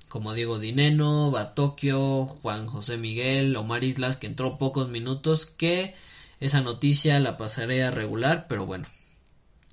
como 0.09 0.33
Diego 0.33 0.61
Dineno, 0.61 1.31
Batokio, 1.33 2.27
Juan 2.27 2.69
José 2.69 2.97
Miguel, 2.97 3.57
Omar 3.57 3.83
Islas 3.83 4.17
que 4.17 4.29
entró 4.29 4.59
pocos 4.59 4.89
minutos 4.89 5.47
que 5.47 5.95
esa 6.39 6.61
noticia 6.61 7.19
la 7.19 7.37
pasaré 7.37 7.83
a 7.83 7.91
regular 7.91 8.47
pero 8.49 8.67
bueno 8.67 8.87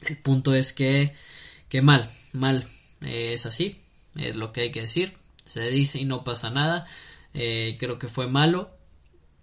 el 0.02 0.18
punto 0.18 0.56
es 0.56 0.74
que 0.74 1.14
que 1.70 1.82
mal 1.82 2.10
mal 2.34 2.66
es 3.02 3.46
así 3.46 3.84
es 4.16 4.36
lo 4.36 4.52
que 4.52 4.62
hay 4.62 4.72
que 4.72 4.82
decir. 4.82 5.14
Se 5.46 5.70
dice 5.70 6.00
y 6.00 6.06
no 6.06 6.24
pasa 6.24 6.50
nada. 6.50 6.86
Eh, 7.34 7.78
creo 7.80 8.00
que 8.00 8.08
fue 8.08 8.28
malo. 8.28 8.72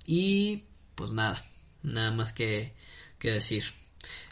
Y 0.07 0.64
pues 0.95 1.12
nada, 1.12 1.45
nada 1.83 2.11
más 2.11 2.33
que, 2.33 2.75
que 3.19 3.31
decir. 3.31 3.64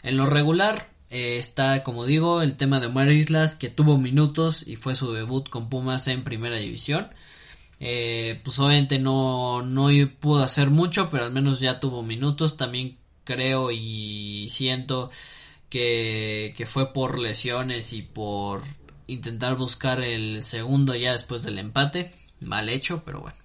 En 0.03 0.17
lo 0.17 0.25
regular 0.25 0.89
eh, 1.09 1.37
está, 1.37 1.83
como 1.83 2.05
digo, 2.05 2.41
el 2.41 2.55
tema 2.55 2.79
de 2.79 2.87
Omar 2.87 3.11
Islas, 3.11 3.55
que 3.55 3.69
tuvo 3.69 3.97
minutos 3.97 4.67
y 4.67 4.75
fue 4.75 4.95
su 4.95 5.11
debut 5.13 5.49
con 5.49 5.69
Pumas 5.69 6.07
en 6.07 6.23
primera 6.23 6.57
división. 6.57 7.09
Eh, 7.79 8.41
pues 8.43 8.59
obviamente 8.59 8.99
no, 8.99 9.61
no 9.63 9.89
pudo 10.19 10.43
hacer 10.43 10.69
mucho, 10.69 11.09
pero 11.09 11.25
al 11.25 11.31
menos 11.31 11.59
ya 11.59 11.79
tuvo 11.79 12.03
minutos. 12.03 12.57
También 12.57 12.97
creo 13.23 13.71
y 13.71 14.47
siento 14.49 15.09
que, 15.69 16.53
que 16.57 16.65
fue 16.65 16.93
por 16.93 17.19
lesiones 17.19 17.93
y 17.93 18.01
por 18.01 18.63
intentar 19.07 19.55
buscar 19.55 20.01
el 20.01 20.43
segundo 20.43 20.95
ya 20.95 21.11
después 21.13 21.43
del 21.43 21.59
empate. 21.59 22.13
Mal 22.39 22.69
hecho, 22.69 23.03
pero 23.05 23.21
bueno. 23.21 23.37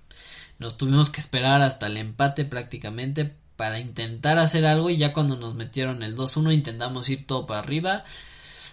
Nos 0.59 0.77
tuvimos 0.77 1.11
que 1.11 1.21
esperar 1.21 1.63
hasta 1.63 1.87
el 1.89 1.97
empate 1.97 2.45
prácticamente 2.45 3.35
para 3.65 3.81
intentar 3.81 4.37
hacer 4.39 4.67
algo 4.67 4.91
y 4.91 4.99
ya 4.99 5.15
cuando 5.15 5.37
nos 5.37 5.55
metieron 5.55 6.03
el 6.03 6.15
2-1 6.15 6.53
intentamos 6.53 7.09
ir 7.09 7.27
todo 7.27 7.47
para 7.47 7.61
arriba 7.61 8.05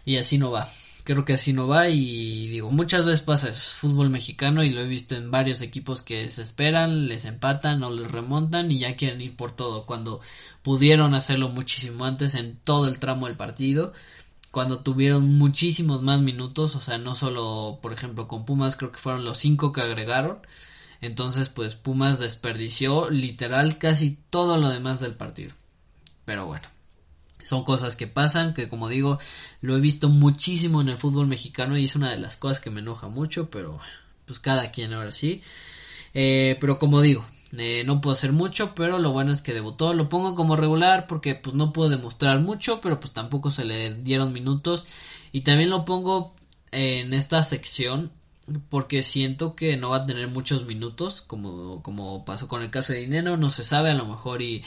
y 0.03 0.17
así 0.17 0.37
no 0.37 0.51
va. 0.51 0.69
Creo 1.05 1.23
que 1.23 1.31
así 1.31 1.53
no 1.53 1.65
va 1.65 1.87
y 1.87 2.49
digo, 2.49 2.71
muchas 2.71 3.05
veces 3.05 3.21
pasa 3.21 3.53
fútbol 3.53 4.09
mexicano 4.09 4.65
y 4.65 4.69
lo 4.69 4.81
he 4.81 4.87
visto 4.87 5.15
en 5.15 5.31
varios 5.31 5.61
equipos 5.61 6.01
que 6.01 6.29
se 6.29 6.41
esperan, 6.41 7.07
les 7.07 7.23
empatan 7.23 7.81
o 7.83 7.89
les 7.89 8.11
remontan 8.11 8.69
y 8.69 8.79
ya 8.79 8.97
quieren 8.97 9.21
ir 9.21 9.33
por 9.37 9.53
todo 9.53 9.85
cuando 9.85 10.19
pudieron 10.61 11.13
hacerlo 11.13 11.47
muchísimo 11.47 12.03
antes 12.03 12.35
en 12.35 12.57
todo 12.57 12.89
el 12.89 12.99
tramo 12.99 13.27
del 13.27 13.37
partido 13.37 13.93
cuando 14.51 14.79
tuvieron 14.81 15.37
muchísimos 15.37 16.01
más 16.01 16.19
minutos, 16.21 16.75
o 16.75 16.81
sea, 16.81 16.97
no 16.97 17.15
solo, 17.15 17.79
por 17.81 17.93
ejemplo, 17.93 18.27
con 18.27 18.43
Pumas 18.43 18.75
creo 18.75 18.91
que 18.91 18.99
fueron 18.99 19.23
los 19.23 19.37
cinco 19.37 19.71
que 19.71 19.79
agregaron, 19.79 20.39
entonces 21.01 21.49
pues 21.49 21.75
Pumas 21.75 22.19
desperdició 22.19 23.09
literal 23.09 23.77
casi 23.77 24.17
todo 24.29 24.57
lo 24.57 24.69
demás 24.69 24.99
del 24.99 25.15
partido. 25.15 25.53
pero 26.25 26.45
bueno. 26.45 26.67
Son 27.43 27.63
cosas 27.63 27.95
que 27.95 28.07
pasan, 28.07 28.53
que 28.53 28.69
como 28.69 28.87
digo, 28.87 29.19
lo 29.61 29.75
he 29.75 29.81
visto 29.81 30.09
muchísimo 30.09 30.79
en 30.79 30.89
el 30.89 30.95
fútbol 30.95 31.27
mexicano 31.27 31.77
y 31.77 31.85
es 31.85 31.95
una 31.95 32.11
de 32.11 32.17
las 32.17 32.37
cosas 32.37 32.59
que 32.59 32.69
me 32.69 32.81
enoja 32.81 33.07
mucho, 33.07 33.49
pero 33.49 33.79
pues 34.25 34.39
cada 34.39 34.71
quien 34.71 34.93
ahora 34.93 35.11
sí. 35.11 35.41
Eh, 36.13 36.57
pero 36.61 36.77
como 36.77 37.01
digo, 37.01 37.25
eh, 37.57 37.83
no 37.85 37.99
puedo 37.99 38.13
hacer 38.13 38.31
mucho, 38.31 38.73
pero 38.75 38.99
lo 38.99 39.11
bueno 39.11 39.31
es 39.31 39.41
que 39.41 39.53
debutó. 39.53 39.93
Lo 39.93 40.09
pongo 40.09 40.35
como 40.35 40.55
regular 40.55 41.07
porque 41.07 41.35
pues 41.35 41.55
no 41.55 41.73
puedo 41.73 41.89
demostrar 41.89 42.39
mucho, 42.39 42.79
pero 42.81 42.99
pues 42.99 43.13
tampoco 43.13 43.51
se 43.51 43.65
le 43.65 43.93
dieron 43.95 44.33
minutos. 44.33 44.85
Y 45.31 45.41
también 45.41 45.69
lo 45.69 45.85
pongo 45.85 46.35
en 46.71 47.13
esta 47.13 47.43
sección 47.43 48.11
porque 48.69 49.03
siento 49.03 49.55
que 49.55 49.77
no 49.77 49.89
va 49.89 49.97
a 49.97 50.05
tener 50.05 50.27
muchos 50.27 50.65
minutos, 50.65 51.21
como, 51.21 51.81
como 51.83 52.25
pasó 52.25 52.47
con 52.47 52.63
el 52.63 52.71
caso 52.71 52.93
de 52.93 52.99
Dinero, 52.99 53.37
no 53.37 53.49
se 53.49 53.63
sabe, 53.63 53.91
a 53.91 53.95
lo 53.95 54.05
mejor 54.05 54.41
y 54.41 54.63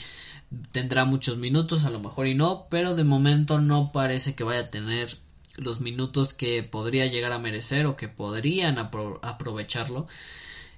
tendrá 0.71 1.05
muchos 1.05 1.37
minutos, 1.37 1.83
a 1.83 1.89
lo 1.89 1.99
mejor 1.99 2.27
y 2.27 2.35
no, 2.35 2.67
pero 2.69 2.95
de 2.95 3.03
momento 3.03 3.59
no 3.59 3.91
parece 3.91 4.35
que 4.35 4.43
vaya 4.43 4.61
a 4.61 4.71
tener 4.71 5.17
los 5.57 5.81
minutos 5.81 6.33
que 6.33 6.63
podría 6.63 7.05
llegar 7.05 7.31
a 7.31 7.39
merecer 7.39 7.85
o 7.85 7.95
que 7.95 8.07
podrían 8.07 8.77
aprovecharlo. 8.77 10.07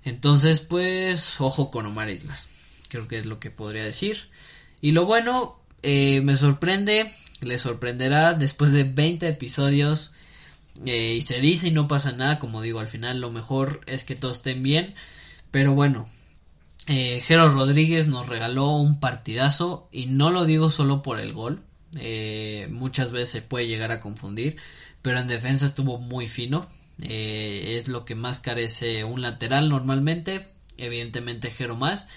Entonces, 0.04 0.60
pues, 0.60 1.40
ojo 1.40 1.72
con 1.72 1.86
Omar 1.86 2.10
Islas. 2.10 2.50
Creo 2.90 3.08
que 3.08 3.20
es 3.20 3.26
lo 3.26 3.40
que 3.40 3.52
podría 3.52 3.84
decir. 3.84 4.30
Y 4.82 4.92
lo 4.92 5.06
bueno, 5.06 5.60
eh, 5.84 6.22
me 6.22 6.38
sorprende, 6.38 7.12
le 7.42 7.58
sorprenderá 7.58 8.34
después 8.34 8.72
de 8.72 8.84
20 8.84 9.28
episodios. 9.28 10.14
Eh, 10.86 11.16
y 11.16 11.22
se 11.22 11.42
dice 11.42 11.70
y 11.70 11.72
no 11.72 11.88
pasa 11.88 12.12
nada, 12.12 12.40
como 12.40 12.62
digo, 12.62 12.80
al 12.80 12.88
final 12.88 13.20
lo 13.20 13.32
mejor 13.32 13.82
es 13.88 14.04
que 14.04 14.16
todos 14.16 14.38
estén 14.38 14.64
bien. 14.64 14.96
Pero 15.52 15.74
bueno, 15.74 16.08
eh, 16.88 17.22
Jero 17.22 17.50
Rodríguez 17.50 18.08
nos 18.08 18.28
regaló 18.28 18.72
un 18.72 19.00
partidazo 19.00 19.90
y 19.92 20.08
no 20.08 20.30
lo 20.30 20.46
digo 20.46 20.70
solo 20.70 21.02
por 21.02 21.20
el 21.20 21.34
gol. 21.34 21.64
Eh, 22.00 22.68
muchas 22.72 23.12
veces 23.12 23.30
se 23.30 23.42
puede 23.42 23.68
llegar 23.68 23.92
a 23.92 24.00
confundir, 24.00 24.58
pero 25.02 25.20
en 25.20 25.28
defensa 25.28 25.66
estuvo 25.66 25.98
muy 25.98 26.28
fino. 26.28 26.68
Es 27.00 27.88
lo 27.88 28.06
que 28.06 28.16
más 28.16 28.40
carece 28.40 29.04
un 29.04 29.22
lateral 29.22 29.70
normalmente. 29.70 30.50
Evidentemente 30.78 31.52
Jero 31.52 31.76
más. 31.76 32.08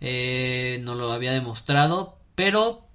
No 0.00 0.94
lo 0.94 1.12
había 1.12 1.32
demostrado, 1.32 2.18
pero 2.34 2.88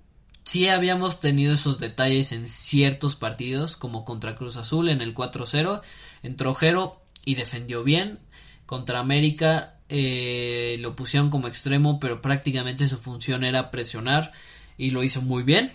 sí 0.47 0.67
habíamos 0.67 1.19
tenido 1.19 1.53
esos 1.53 1.79
detalles 1.79 2.31
en 2.31 2.47
ciertos 2.47 3.15
partidos, 3.15 3.77
como 3.77 4.05
contra 4.05 4.35
Cruz 4.35 4.57
Azul 4.57 4.89
en 4.89 5.01
el 5.01 5.13
4-0. 5.13 5.81
Entró 6.23 6.53
Jero 6.55 7.01
y 7.25 7.35
defendió 7.35 7.83
bien. 7.83 8.19
Contra 8.65 8.99
América 8.99 9.79
eh, 9.89 10.77
lo 10.79 10.95
pusieron 10.95 11.29
como 11.29 11.47
extremo, 11.47 11.99
pero 11.99 12.21
prácticamente 12.21 12.87
su 12.87 12.97
función 12.97 13.43
era 13.43 13.71
presionar 13.71 14.31
y 14.77 14.91
lo 14.91 15.03
hizo 15.03 15.21
muy 15.21 15.43
bien. 15.43 15.71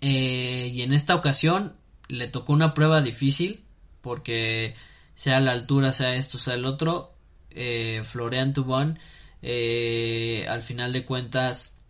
y 0.00 0.82
en 0.82 0.92
esta 0.92 1.14
ocasión 1.14 1.74
le 2.08 2.28
tocó 2.28 2.52
una 2.52 2.74
prueba 2.74 3.00
difícil 3.00 3.64
porque 4.00 4.74
sea 5.14 5.40
la 5.40 5.52
altura, 5.52 5.92
sea 5.92 6.14
esto, 6.14 6.38
sea 6.38 6.54
el 6.54 6.64
otro, 6.64 7.12
eh, 7.50 8.02
Florian 8.04 8.52
Tubón, 8.52 8.98
eh, 9.42 10.46
al 10.48 10.62
final 10.62 10.92
de 10.92 11.04
cuentas, 11.04 11.80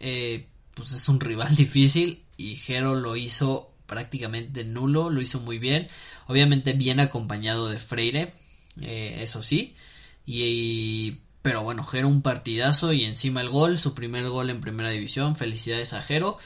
eh, 0.00 0.48
pues 0.74 0.92
es 0.92 1.08
un 1.08 1.20
rival 1.20 1.54
difícil 1.56 2.22
y 2.36 2.56
Jero 2.56 2.94
lo 2.94 3.16
hizo 3.16 3.70
prácticamente 3.86 4.64
nulo, 4.64 5.10
lo 5.10 5.20
hizo 5.20 5.40
muy 5.40 5.58
bien, 5.58 5.86
obviamente 6.26 6.72
bien 6.72 6.98
acompañado 7.00 7.68
de 7.68 7.78
Freire, 7.78 8.32
eh, 8.80 9.18
eso 9.20 9.42
sí, 9.42 9.74
y, 10.24 11.18
pero 11.42 11.62
bueno, 11.62 11.84
Jero 11.84 12.08
un 12.08 12.22
partidazo 12.22 12.92
y 12.92 13.04
encima 13.04 13.40
el 13.40 13.50
gol, 13.50 13.78
su 13.78 13.94
primer 13.94 14.28
gol 14.28 14.50
en 14.50 14.60
primera 14.60 14.90
división, 14.90 15.36
felicidades 15.36 15.92
a 15.92 16.02
Jero. 16.02 16.38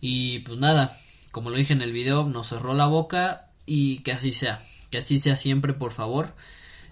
Y 0.00 0.40
pues 0.40 0.58
nada, 0.58 0.98
como 1.30 1.50
lo 1.50 1.56
dije 1.56 1.72
en 1.72 1.82
el 1.82 1.92
video, 1.92 2.24
nos 2.24 2.48
cerró 2.48 2.74
la 2.74 2.86
boca 2.86 3.48
y 3.66 3.98
que 3.98 4.12
así 4.12 4.32
sea, 4.32 4.62
que 4.90 4.98
así 4.98 5.18
sea 5.18 5.36
siempre, 5.36 5.72
por 5.72 5.92
favor. 5.92 6.34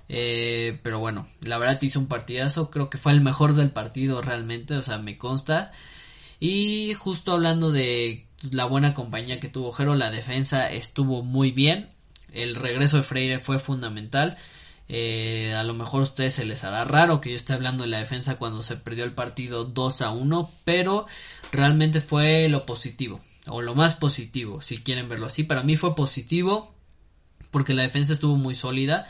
Eh, 0.09 0.81
pero 0.83 0.98
bueno, 0.98 1.29
la 1.42 1.59
verdad 1.59 1.81
hizo 1.83 2.00
un 2.00 2.09
partidazo, 2.09 2.70
creo 2.70 2.90
que 2.90 2.98
fue 2.98 3.12
el 3.12 3.20
mejor 3.20 3.55
del 3.55 3.70
partido 3.70 4.22
realmente, 4.22 4.74
o 4.74 4.83
sea, 4.83 4.98
me 4.98 5.18
consta. 5.18 5.72
Y 6.40 6.94
justo 6.94 7.33
hablando 7.33 7.70
de 7.70 8.26
la 8.50 8.64
buena 8.64 8.94
compañía 8.94 9.38
que 9.40 9.50
tuvo 9.50 9.72
Jero, 9.72 9.94
la 9.94 10.11
defensa 10.11 10.70
estuvo 10.70 11.22
muy 11.22 11.50
bien. 11.50 11.90
El 12.33 12.57
regreso 12.57 12.96
de 12.96 13.03
Freire 13.03 13.38
fue 13.38 13.59
fundamental. 13.59 14.38
Eh, 14.88 15.55
a 15.55 15.62
lo 15.62 15.74
mejor 15.74 16.00
a 16.00 16.05
ustedes 16.05 16.35
se 16.35 16.46
les 16.46 16.64
hará 16.64 16.85
raro 16.85 17.20
que 17.20 17.31
yo 17.31 17.37
esté 17.37 17.53
hablando 17.53 17.85
de 17.85 17.90
la 17.90 17.98
defensa 17.98 18.38
cuando 18.38 18.62
se 18.62 18.76
perdió 18.76 19.05
el 19.05 19.12
partido 19.12 19.66
2 19.66 20.03
a 20.03 20.11
1, 20.12 20.50
pero 20.64 21.07
realmente 21.53 22.00
fue 22.00 22.48
lo 22.48 22.66
positivo, 22.66 23.20
o 23.46 23.62
lo 23.62 23.76
más 23.76 23.94
positivo, 23.94 24.61
si 24.62 24.79
quieren 24.79 25.09
verlo 25.09 25.26
así. 25.26 25.44
Para 25.44 25.62
mí 25.62 25.76
fue 25.76 25.94
positivo 25.94 26.74
porque 27.50 27.74
la 27.74 27.83
defensa 27.83 28.14
estuvo 28.14 28.37
muy 28.37 28.55
sólida. 28.55 29.07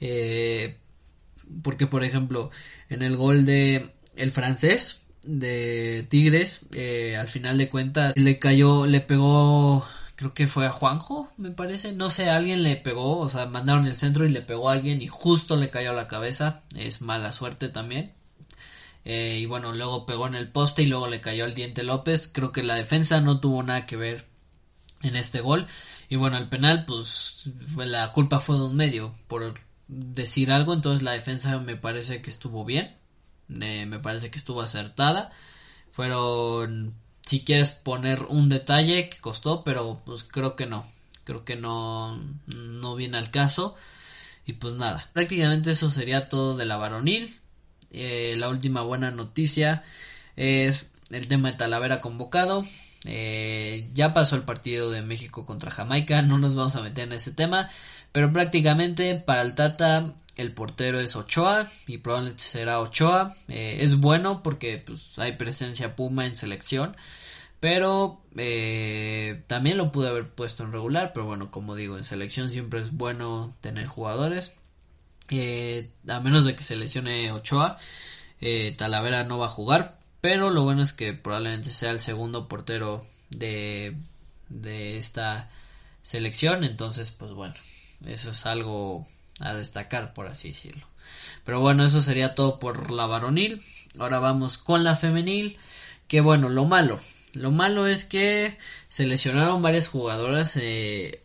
Eh, 0.00 0.78
porque, 1.62 1.86
por 1.86 2.02
ejemplo, 2.04 2.50
en 2.88 3.02
el 3.02 3.16
gol 3.16 3.46
de 3.46 3.94
el 4.16 4.32
francés 4.32 5.03
de 5.26 6.06
Tigres, 6.08 6.66
eh, 6.72 7.16
al 7.16 7.28
final 7.28 7.58
de 7.58 7.70
cuentas 7.70 8.16
le 8.16 8.38
cayó, 8.38 8.86
le 8.86 9.00
pegó, 9.00 9.84
creo 10.16 10.34
que 10.34 10.46
fue 10.46 10.66
a 10.66 10.72
Juanjo, 10.72 11.32
me 11.36 11.50
parece, 11.50 11.92
no 11.92 12.10
sé, 12.10 12.30
alguien 12.30 12.62
le 12.62 12.76
pegó, 12.76 13.18
o 13.18 13.28
sea, 13.28 13.46
mandaron 13.46 13.86
el 13.86 13.96
centro 13.96 14.24
y 14.26 14.30
le 14.30 14.42
pegó 14.42 14.70
a 14.70 14.72
alguien 14.72 15.02
y 15.02 15.06
justo 15.06 15.56
le 15.56 15.70
cayó 15.70 15.90
a 15.90 15.94
la 15.94 16.08
cabeza, 16.08 16.62
es 16.76 17.00
mala 17.00 17.32
suerte 17.32 17.68
también. 17.68 18.12
Eh, 19.04 19.38
y 19.40 19.46
bueno, 19.46 19.72
luego 19.72 20.06
pegó 20.06 20.26
en 20.26 20.34
el 20.34 20.50
poste 20.50 20.82
y 20.82 20.86
luego 20.86 21.08
le 21.08 21.20
cayó 21.20 21.44
al 21.44 21.54
diente 21.54 21.82
López. 21.82 22.30
Creo 22.32 22.52
que 22.52 22.62
la 22.62 22.76
defensa 22.76 23.20
no 23.20 23.40
tuvo 23.40 23.62
nada 23.62 23.86
que 23.86 23.96
ver 23.96 24.24
en 25.02 25.16
este 25.16 25.40
gol. 25.40 25.66
Y 26.08 26.16
bueno, 26.16 26.38
el 26.38 26.48
penal, 26.48 26.84
pues 26.86 27.50
la 27.76 28.12
culpa 28.12 28.40
fue 28.40 28.56
de 28.56 28.62
un 28.64 28.76
medio 28.76 29.14
por 29.28 29.54
decir 29.88 30.50
algo. 30.52 30.72
Entonces 30.72 31.02
la 31.02 31.12
defensa 31.12 31.58
me 31.58 31.76
parece 31.76 32.22
que 32.22 32.30
estuvo 32.30 32.64
bien. 32.64 32.96
Me 33.48 33.98
parece 33.98 34.30
que 34.30 34.38
estuvo 34.38 34.60
acertada. 34.62 35.32
Fueron, 35.90 36.94
si 37.22 37.44
quieres 37.44 37.70
poner 37.70 38.22
un 38.28 38.48
detalle 38.48 39.08
que 39.08 39.18
costó, 39.18 39.64
pero 39.64 40.02
pues 40.04 40.24
creo 40.24 40.56
que 40.56 40.66
no. 40.66 40.86
Creo 41.24 41.44
que 41.44 41.56
no, 41.56 42.20
no 42.46 42.96
viene 42.96 43.18
al 43.18 43.30
caso. 43.30 43.76
Y 44.46 44.54
pues 44.54 44.74
nada, 44.74 45.08
prácticamente 45.12 45.70
eso 45.70 45.90
sería 45.90 46.28
todo 46.28 46.56
de 46.56 46.66
la 46.66 46.76
varonil. 46.76 47.40
Eh, 47.90 48.34
la 48.36 48.48
última 48.48 48.82
buena 48.82 49.10
noticia 49.10 49.84
es 50.36 50.90
el 51.10 51.28
tema 51.28 51.52
de 51.52 51.58
Talavera 51.58 52.00
convocado. 52.00 52.64
Eh, 53.06 53.88
ya 53.94 54.12
pasó 54.14 54.36
el 54.36 54.42
partido 54.42 54.90
de 54.90 55.02
México 55.02 55.46
contra 55.46 55.70
Jamaica, 55.70 56.22
no 56.22 56.38
nos 56.38 56.56
vamos 56.56 56.74
a 56.76 56.82
meter 56.82 57.04
en 57.04 57.12
ese 57.12 57.32
tema, 57.32 57.68
pero 58.12 58.32
prácticamente 58.32 59.14
para 59.14 59.42
el 59.42 59.54
Tata 59.54 60.14
el 60.36 60.52
portero 60.52 61.00
es 61.00 61.16
Ochoa 61.16 61.70
y 61.86 61.98
probablemente 61.98 62.42
será 62.42 62.80
Ochoa. 62.80 63.36
Eh, 63.48 63.78
es 63.80 63.96
bueno 63.98 64.42
porque 64.42 64.82
pues, 64.84 65.18
hay 65.18 65.32
presencia 65.32 65.96
Puma 65.96 66.26
en 66.26 66.34
selección, 66.34 66.96
pero 67.60 68.20
eh, 68.36 69.42
también 69.46 69.78
lo 69.78 69.92
pude 69.92 70.08
haber 70.08 70.28
puesto 70.28 70.64
en 70.64 70.72
regular, 70.72 71.12
pero 71.14 71.26
bueno, 71.26 71.50
como 71.50 71.74
digo, 71.74 71.96
en 71.96 72.04
selección 72.04 72.50
siempre 72.50 72.80
es 72.80 72.92
bueno 72.92 73.54
tener 73.60 73.86
jugadores. 73.86 74.54
a 76.08 76.20
menos 76.20 76.44
de 76.44 76.56
que 76.56 76.62
se 76.62 76.76
lesione 76.76 77.32
Ochoa, 77.32 77.76
Talavera 78.76 79.24
no 79.24 79.38
va 79.38 79.46
a 79.46 79.50
jugar, 79.50 79.98
pero 80.20 80.50
lo 80.50 80.64
bueno 80.64 80.82
es 80.82 80.92
que 80.92 81.14
probablemente 81.14 81.70
sea 81.70 81.90
el 81.90 82.00
segundo 82.00 82.48
portero 82.48 83.06
de, 83.30 83.96
de 84.48 84.98
esta 84.98 85.48
selección. 86.02 86.64
Entonces, 86.64 87.10
pues 87.10 87.32
bueno, 87.32 87.54
eso 88.06 88.30
es 88.30 88.46
algo 88.46 89.06
a 89.40 89.54
destacar, 89.54 90.14
por 90.14 90.26
así 90.26 90.48
decirlo. 90.48 90.86
Pero 91.44 91.60
bueno, 91.60 91.84
eso 91.84 92.00
sería 92.00 92.34
todo 92.34 92.58
por 92.58 92.90
la 92.90 93.06
varonil. 93.06 93.62
Ahora 93.98 94.18
vamos 94.18 94.58
con 94.58 94.84
la 94.84 94.96
femenil. 94.96 95.58
Que 96.08 96.20
bueno, 96.20 96.48
lo 96.48 96.64
malo. 96.64 97.00
Lo 97.32 97.50
malo 97.50 97.86
es 97.86 98.04
que 98.04 98.58
se 98.88 99.06
lesionaron 99.06 99.62
varias 99.62 99.88
jugadoras. 99.88 100.56
Eh, 100.60 101.20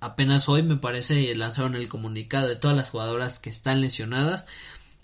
apenas 0.00 0.48
hoy 0.48 0.62
me 0.62 0.76
parece 0.76 1.34
lanzaron 1.34 1.74
el 1.74 1.88
comunicado 1.88 2.48
de 2.48 2.56
todas 2.56 2.76
las 2.76 2.90
jugadoras 2.90 3.38
que 3.38 3.50
están 3.50 3.80
lesionadas 3.80 4.46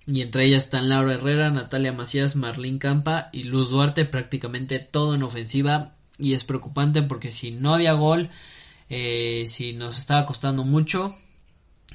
y 0.07 0.23
entre 0.23 0.45
ellas 0.45 0.65
están 0.65 0.89
Laura 0.89 1.15
Herrera, 1.15 1.51
Natalia 1.51 1.93
Macías, 1.93 2.37
Marlene 2.37 2.79
Campa 2.79 3.29
y 3.33 3.45
Luz 3.45 3.71
Duarte, 3.71 4.05
prácticamente 4.05 4.79
todo 4.79 5.15
en 5.15 5.23
ofensiva 5.23 5.95
y 6.19 6.35
es 6.35 6.45
preocupante 6.45 7.03
porque 7.03 7.31
si 7.31 7.53
no 7.53 7.75
había 7.75 7.93
gol, 7.93 8.31
eh, 8.89 9.45
si 9.47 9.73
nos 9.73 9.99
estaba 9.99 10.27
costando 10.27 10.65
mucho 10.65 11.17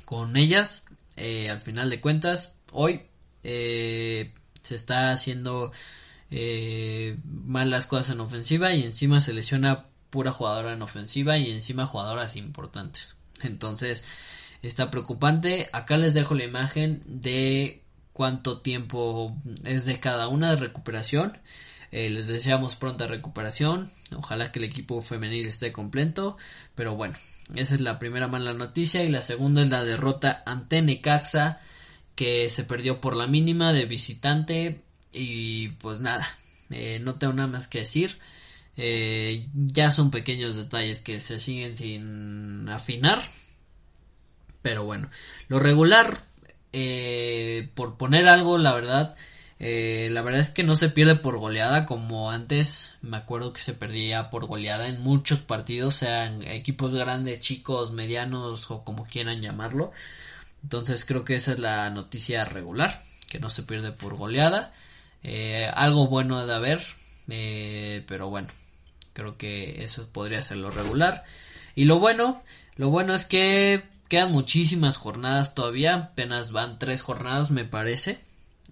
con 0.05 0.37
ellas, 0.37 0.83
eh, 1.17 1.49
al 1.49 1.61
final 1.61 1.89
de 1.89 2.01
cuentas, 2.01 2.55
hoy 2.71 3.03
eh, 3.43 4.33
se 4.61 4.75
está 4.75 5.11
haciendo 5.11 5.71
mal 7.23 7.69
las 7.69 7.87
cosas 7.87 8.09
en 8.09 8.19
ofensiva 8.19 8.73
y 8.73 8.83
encima 8.83 9.21
se 9.21 9.31
lesiona 9.31 9.85
pura 10.09 10.31
jugadora 10.31 10.73
en 10.73 10.81
ofensiva 10.81 11.37
y 11.37 11.51
encima 11.51 11.85
jugadoras 11.85 12.35
importantes. 12.35 13.15
Entonces, 13.43 14.03
está 14.61 14.91
preocupante. 14.91 15.67
Acá 15.73 15.97
les 15.97 16.13
dejo 16.13 16.35
la 16.35 16.45
imagen 16.45 17.03
de 17.05 17.83
cuánto 18.13 18.61
tiempo 18.61 19.35
es 19.63 19.85
de 19.85 19.99
cada 19.99 20.27
una 20.27 20.51
de 20.51 20.55
recuperación. 20.57 21.37
Eh, 21.91 22.09
les 22.09 22.27
deseamos 22.27 22.75
pronta 22.75 23.07
recuperación. 23.07 23.91
Ojalá 24.15 24.51
que 24.51 24.59
el 24.59 24.65
equipo 24.65 25.01
femenil 25.01 25.47
esté 25.47 25.71
completo. 25.71 26.37
Pero 26.75 26.95
bueno, 26.95 27.15
esa 27.53 27.75
es 27.75 27.81
la 27.81 27.99
primera 27.99 28.27
mala 28.27 28.53
noticia. 28.53 29.03
Y 29.03 29.09
la 29.09 29.21
segunda 29.21 29.61
es 29.61 29.69
la 29.69 29.83
derrota 29.83 30.43
ante 30.45 30.81
Necaxa. 30.81 31.59
Que 32.15 32.49
se 32.49 32.63
perdió 32.63 33.01
por 33.01 33.15
la 33.15 33.27
mínima 33.27 33.73
de 33.73 33.85
visitante. 33.85 34.81
Y 35.11 35.69
pues 35.69 35.99
nada, 35.99 36.27
eh, 36.69 36.99
no 36.99 37.15
tengo 37.15 37.33
nada 37.33 37.47
más 37.47 37.67
que 37.67 37.79
decir. 37.79 38.17
Eh, 38.77 39.47
ya 39.53 39.91
son 39.91 40.11
pequeños 40.11 40.55
detalles 40.55 41.01
que 41.01 41.19
se 41.19 41.39
siguen 41.39 41.75
sin 41.75 42.67
afinar. 42.69 43.21
Pero 44.61 44.83
bueno, 44.83 45.09
lo 45.47 45.59
regular, 45.59 46.17
eh, 46.73 47.69
por 47.75 47.97
poner 47.97 48.27
algo, 48.27 48.57
la 48.57 48.73
verdad, 48.73 49.15
eh, 49.57 50.09
la 50.11 50.21
verdad 50.21 50.41
es 50.41 50.49
que 50.49 50.63
no 50.63 50.75
se 50.75 50.89
pierde 50.89 51.15
por 51.15 51.37
goleada 51.37 51.85
como 51.85 52.31
antes. 52.31 52.93
Me 53.01 53.17
acuerdo 53.17 53.53
que 53.53 53.61
se 53.61 53.73
perdía 53.73 54.29
por 54.29 54.45
goleada 54.47 54.87
en 54.87 55.01
muchos 55.01 55.39
partidos, 55.39 55.95
sean 55.95 56.43
equipos 56.43 56.93
grandes, 56.93 57.39
chicos, 57.39 57.91
medianos 57.91 58.69
o 58.69 58.83
como 58.83 59.05
quieran 59.05 59.41
llamarlo. 59.41 59.91
Entonces 60.63 61.05
creo 61.05 61.23
que 61.23 61.35
esa 61.35 61.53
es 61.53 61.59
la 61.59 61.89
noticia 61.89 62.43
regular, 62.45 63.03
que 63.29 63.39
no 63.39 63.49
se 63.49 63.63
pierde 63.63 63.91
por 63.91 64.15
goleada. 64.15 64.73
Eh, 65.23 65.67
algo 65.73 66.07
bueno 66.07 66.45
de 66.45 66.53
haber, 66.53 66.81
eh, 67.29 68.03
pero 68.07 68.29
bueno, 68.29 68.49
creo 69.13 69.37
que 69.37 69.83
eso 69.83 70.07
podría 70.11 70.43
ser 70.43 70.57
lo 70.57 70.71
regular. 70.71 71.23
Y 71.75 71.85
lo 71.85 71.99
bueno, 71.99 72.41
lo 72.75 72.89
bueno 72.89 73.13
es 73.13 73.25
que 73.25 73.83
quedan 74.09 74.31
muchísimas 74.31 74.97
jornadas 74.97 75.55
todavía, 75.55 75.95
apenas 75.95 76.51
van 76.51 76.79
tres 76.79 77.01
jornadas 77.01 77.51
me 77.51 77.65
parece. 77.65 78.19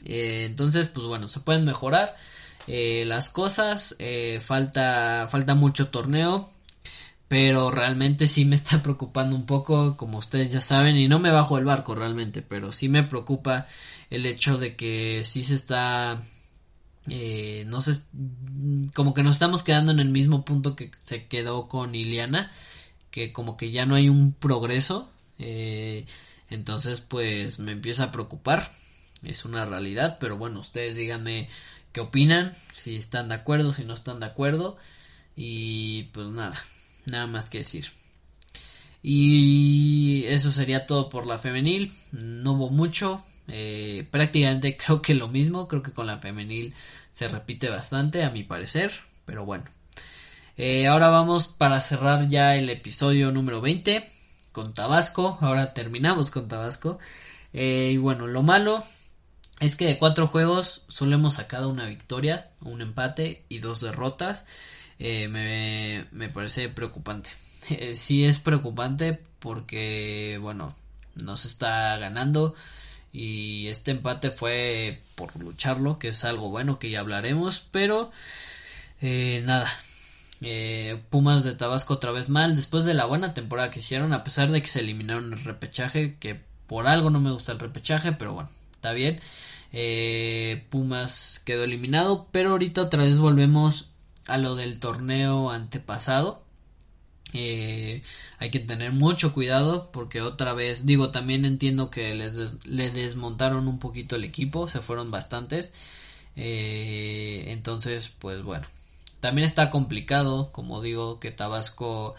Eh, 0.06 0.46
entonces, 0.46 0.88
pues 0.88 1.06
bueno, 1.08 1.28
se 1.28 1.40
pueden 1.40 1.66
mejorar 1.66 2.16
eh, 2.68 3.06
las 3.06 3.30
cosas. 3.30 3.96
Eh, 4.00 4.40
falta, 4.42 5.28
falta 5.30 5.56
mucho 5.56 5.90
torneo. 5.90 6.50
Pero 7.28 7.72
realmente 7.72 8.28
sí 8.28 8.46
me 8.46 8.56
está 8.56 8.84
preocupando 8.84 9.36
un 9.36 9.46
poco, 9.46 9.98
como 9.98 10.20
ustedes 10.20 10.52
ya 10.52 10.62
saben, 10.62 10.98
y 10.98 11.08
no 11.08 11.20
me 11.20 11.32
bajo 11.32 11.58
el 11.58 11.66
barco 11.66 11.96
realmente, 11.96 12.42
pero 12.42 12.72
sí 12.72 12.90
me 12.90 13.04
preocupa 13.04 13.68
el 14.10 14.26
hecho 14.26 14.58
de 14.58 14.76
que 14.76 15.24
sí 15.24 15.42
se 15.42 15.56
está, 15.56 16.22
no 17.08 17.82
sé, 17.82 18.02
como 18.94 19.14
que 19.16 19.24
nos 19.24 19.36
estamos 19.36 19.64
quedando 19.64 19.92
en 19.92 20.00
el 20.00 20.10
mismo 20.10 20.46
punto 20.46 20.76
que 20.76 20.92
se 21.02 21.28
quedó 21.28 21.68
con 21.68 21.96
Iliana, 21.96 22.52
que 23.10 23.34
como 23.34 23.58
que 23.58 23.72
ya 23.72 23.86
no 23.86 23.96
hay 23.96 24.10
un 24.10 24.34
progreso, 24.34 25.10
entonces 26.50 27.02
pues 27.02 27.58
me 27.58 27.72
empieza 27.72 28.06
a 28.06 28.12
preocupar 28.12 28.72
es 29.24 29.46
una 29.46 29.66
realidad, 29.66 30.18
pero 30.20 30.38
bueno, 30.38 30.60
ustedes 30.60 30.96
díganme 30.96 31.50
qué 31.92 32.02
opinan, 32.02 32.54
si 32.74 32.96
están 32.96 33.30
de 33.30 33.36
acuerdo, 33.36 33.72
si 33.72 33.86
no 33.86 33.94
están 33.94 34.20
de 34.20 34.26
acuerdo 34.26 34.78
y 35.36 36.04
pues 36.06 36.28
nada, 36.28 36.60
nada 37.06 37.28
más 37.28 37.50
que 37.50 37.60
decir. 37.60 37.92
Y 39.02 40.24
eso 40.26 40.52
sería 40.52 40.86
todo 40.86 41.10
por 41.10 41.26
la 41.28 41.38
femenil, 41.38 41.94
no 42.12 42.54
hubo 42.54 42.70
mucho, 42.70 43.24
eh, 43.48 44.08
prácticamente 44.12 44.78
creo 44.84 45.02
que 45.02 45.14
lo 45.14 45.28
mismo, 45.28 45.68
creo 45.68 45.84
que 45.84 45.92
con 45.92 46.08
la 46.08 46.20
femenil 46.20 46.74
se 47.12 47.28
repite 47.28 47.70
bastante 47.70 48.24
a 48.24 48.30
mi 48.30 48.44
parecer, 48.44 48.92
pero 49.26 49.46
bueno. 49.46 49.66
Eh, 50.56 50.88
ahora 50.88 51.10
vamos 51.10 51.48
para 51.48 51.82
cerrar 51.82 52.30
ya 52.30 52.56
el 52.56 52.70
episodio 52.70 53.32
número 53.32 53.60
20 53.60 54.08
con 54.52 54.74
Tabasco, 54.74 55.38
ahora 55.42 55.74
terminamos 55.74 56.32
con 56.32 56.48
Tabasco. 56.48 57.00
Eh, 57.54 57.92
y 57.94 57.98
bueno, 57.98 58.28
lo 58.28 58.44
malo 58.44 58.84
es 59.60 59.76
que 59.76 59.86
de 59.86 59.98
cuatro 59.98 60.28
juegos 60.28 60.84
solo 60.88 61.16
hemos 61.16 61.36
sacado 61.36 61.70
una 61.70 61.86
victoria, 61.88 62.52
un 62.62 62.82
empate 62.82 63.46
y 63.50 63.60
dos 63.60 63.82
derrotas. 63.82 64.46
Eh, 65.00 65.28
me, 65.28 66.30
parece 66.30 66.70
preocupante. 66.70 67.30
sí 67.96 68.26
es 68.26 68.40
preocupante 68.40 69.20
porque, 69.40 70.38
bueno, 70.42 70.76
no 71.16 71.38
se 71.38 71.48
está 71.48 71.98
ganando 71.98 72.56
y 73.12 73.68
este 73.68 73.92
empate 73.92 74.32
fue 74.32 75.02
por 75.16 75.36
lucharlo, 75.40 76.00
que 76.00 76.10
es 76.10 76.24
algo 76.24 76.50
bueno 76.50 76.80
que 76.80 76.90
ya 76.90 77.00
hablaremos, 77.00 77.68
pero 77.72 78.12
eh, 79.02 79.44
nada. 79.46 79.72
Eh, 80.42 81.02
Pumas 81.10 81.44
de 81.44 81.54
Tabasco 81.54 81.94
otra 81.94 82.12
vez 82.12 82.30
mal, 82.30 82.56
después 82.56 82.84
de 82.86 82.94
la 82.94 83.06
buena 83.06 83.34
temporada 83.34 83.70
que 83.70 83.80
hicieron, 83.80 84.14
a 84.14 84.24
pesar 84.24 84.52
de 84.52 84.62
que 84.62 84.68
se 84.68 84.80
eliminaron 84.80 85.32
el 85.32 85.44
repechaje, 85.44 86.18
que 86.20 86.42
por 86.68 86.88
algo 86.88 87.10
no 87.10 87.22
me 87.22 87.32
gusta 87.32 87.52
el 87.54 87.60
repechaje, 87.60 88.12
pero 88.14 88.34
bueno, 88.34 88.50
está 88.84 88.92
bien. 88.92 89.22
Eh, 89.72 90.66
Pumas 90.70 91.42
quedó 91.46 91.64
eliminado, 91.64 92.28
pero 92.34 92.52
ahorita 92.52 92.82
otra 92.82 93.06
vez 93.06 93.18
volvemos 93.18 93.94
a 94.28 94.38
lo 94.38 94.56
del 94.56 94.82
torneo 94.82 95.52
antepasado. 95.52 96.44
Eh, 97.32 98.04
hay 98.40 98.52
que 98.52 98.60
tener 98.60 98.92
mucho 98.92 99.34
cuidado 99.34 99.90
porque 99.94 100.22
otra 100.22 100.54
vez, 100.54 100.86
digo, 100.86 101.12
también 101.12 101.46
entiendo 101.46 101.90
que 101.90 102.14
les, 102.14 102.36
desmontaron 102.66 103.70
un 103.70 103.80
poquito 103.80 104.18
el 104.18 104.26
equipo, 104.26 104.68
se 104.68 104.82
fueron 104.82 105.12
bastantes. 105.12 105.72
Eh, 106.36 107.46
entonces, 107.48 108.10
pues 108.10 108.44
bueno, 108.44 108.68
también 109.22 109.46
está 109.46 109.70
complicado, 109.70 110.52
como 110.52 110.82
digo, 110.82 111.22
que 111.22 111.32
Tabasco 111.32 112.16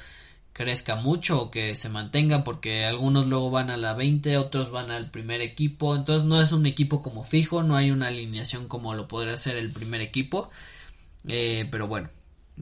crezca 0.54 0.94
mucho 0.94 1.42
o 1.42 1.50
que 1.50 1.74
se 1.74 1.88
mantenga 1.88 2.44
porque 2.44 2.86
algunos 2.86 3.26
luego 3.26 3.50
van 3.50 3.70
a 3.70 3.76
la 3.76 3.92
20, 3.92 4.38
otros 4.38 4.70
van 4.70 4.90
al 4.92 5.10
primer 5.10 5.42
equipo, 5.42 5.96
entonces 5.96 6.26
no 6.26 6.40
es 6.40 6.52
un 6.52 6.64
equipo 6.64 7.02
como 7.02 7.24
fijo, 7.24 7.64
no 7.64 7.76
hay 7.76 7.90
una 7.90 8.06
alineación 8.06 8.68
como 8.68 8.94
lo 8.94 9.08
podría 9.08 9.36
ser 9.36 9.56
el 9.56 9.72
primer 9.72 10.00
equipo, 10.00 10.50
eh, 11.26 11.68
pero 11.72 11.88
bueno, 11.88 12.08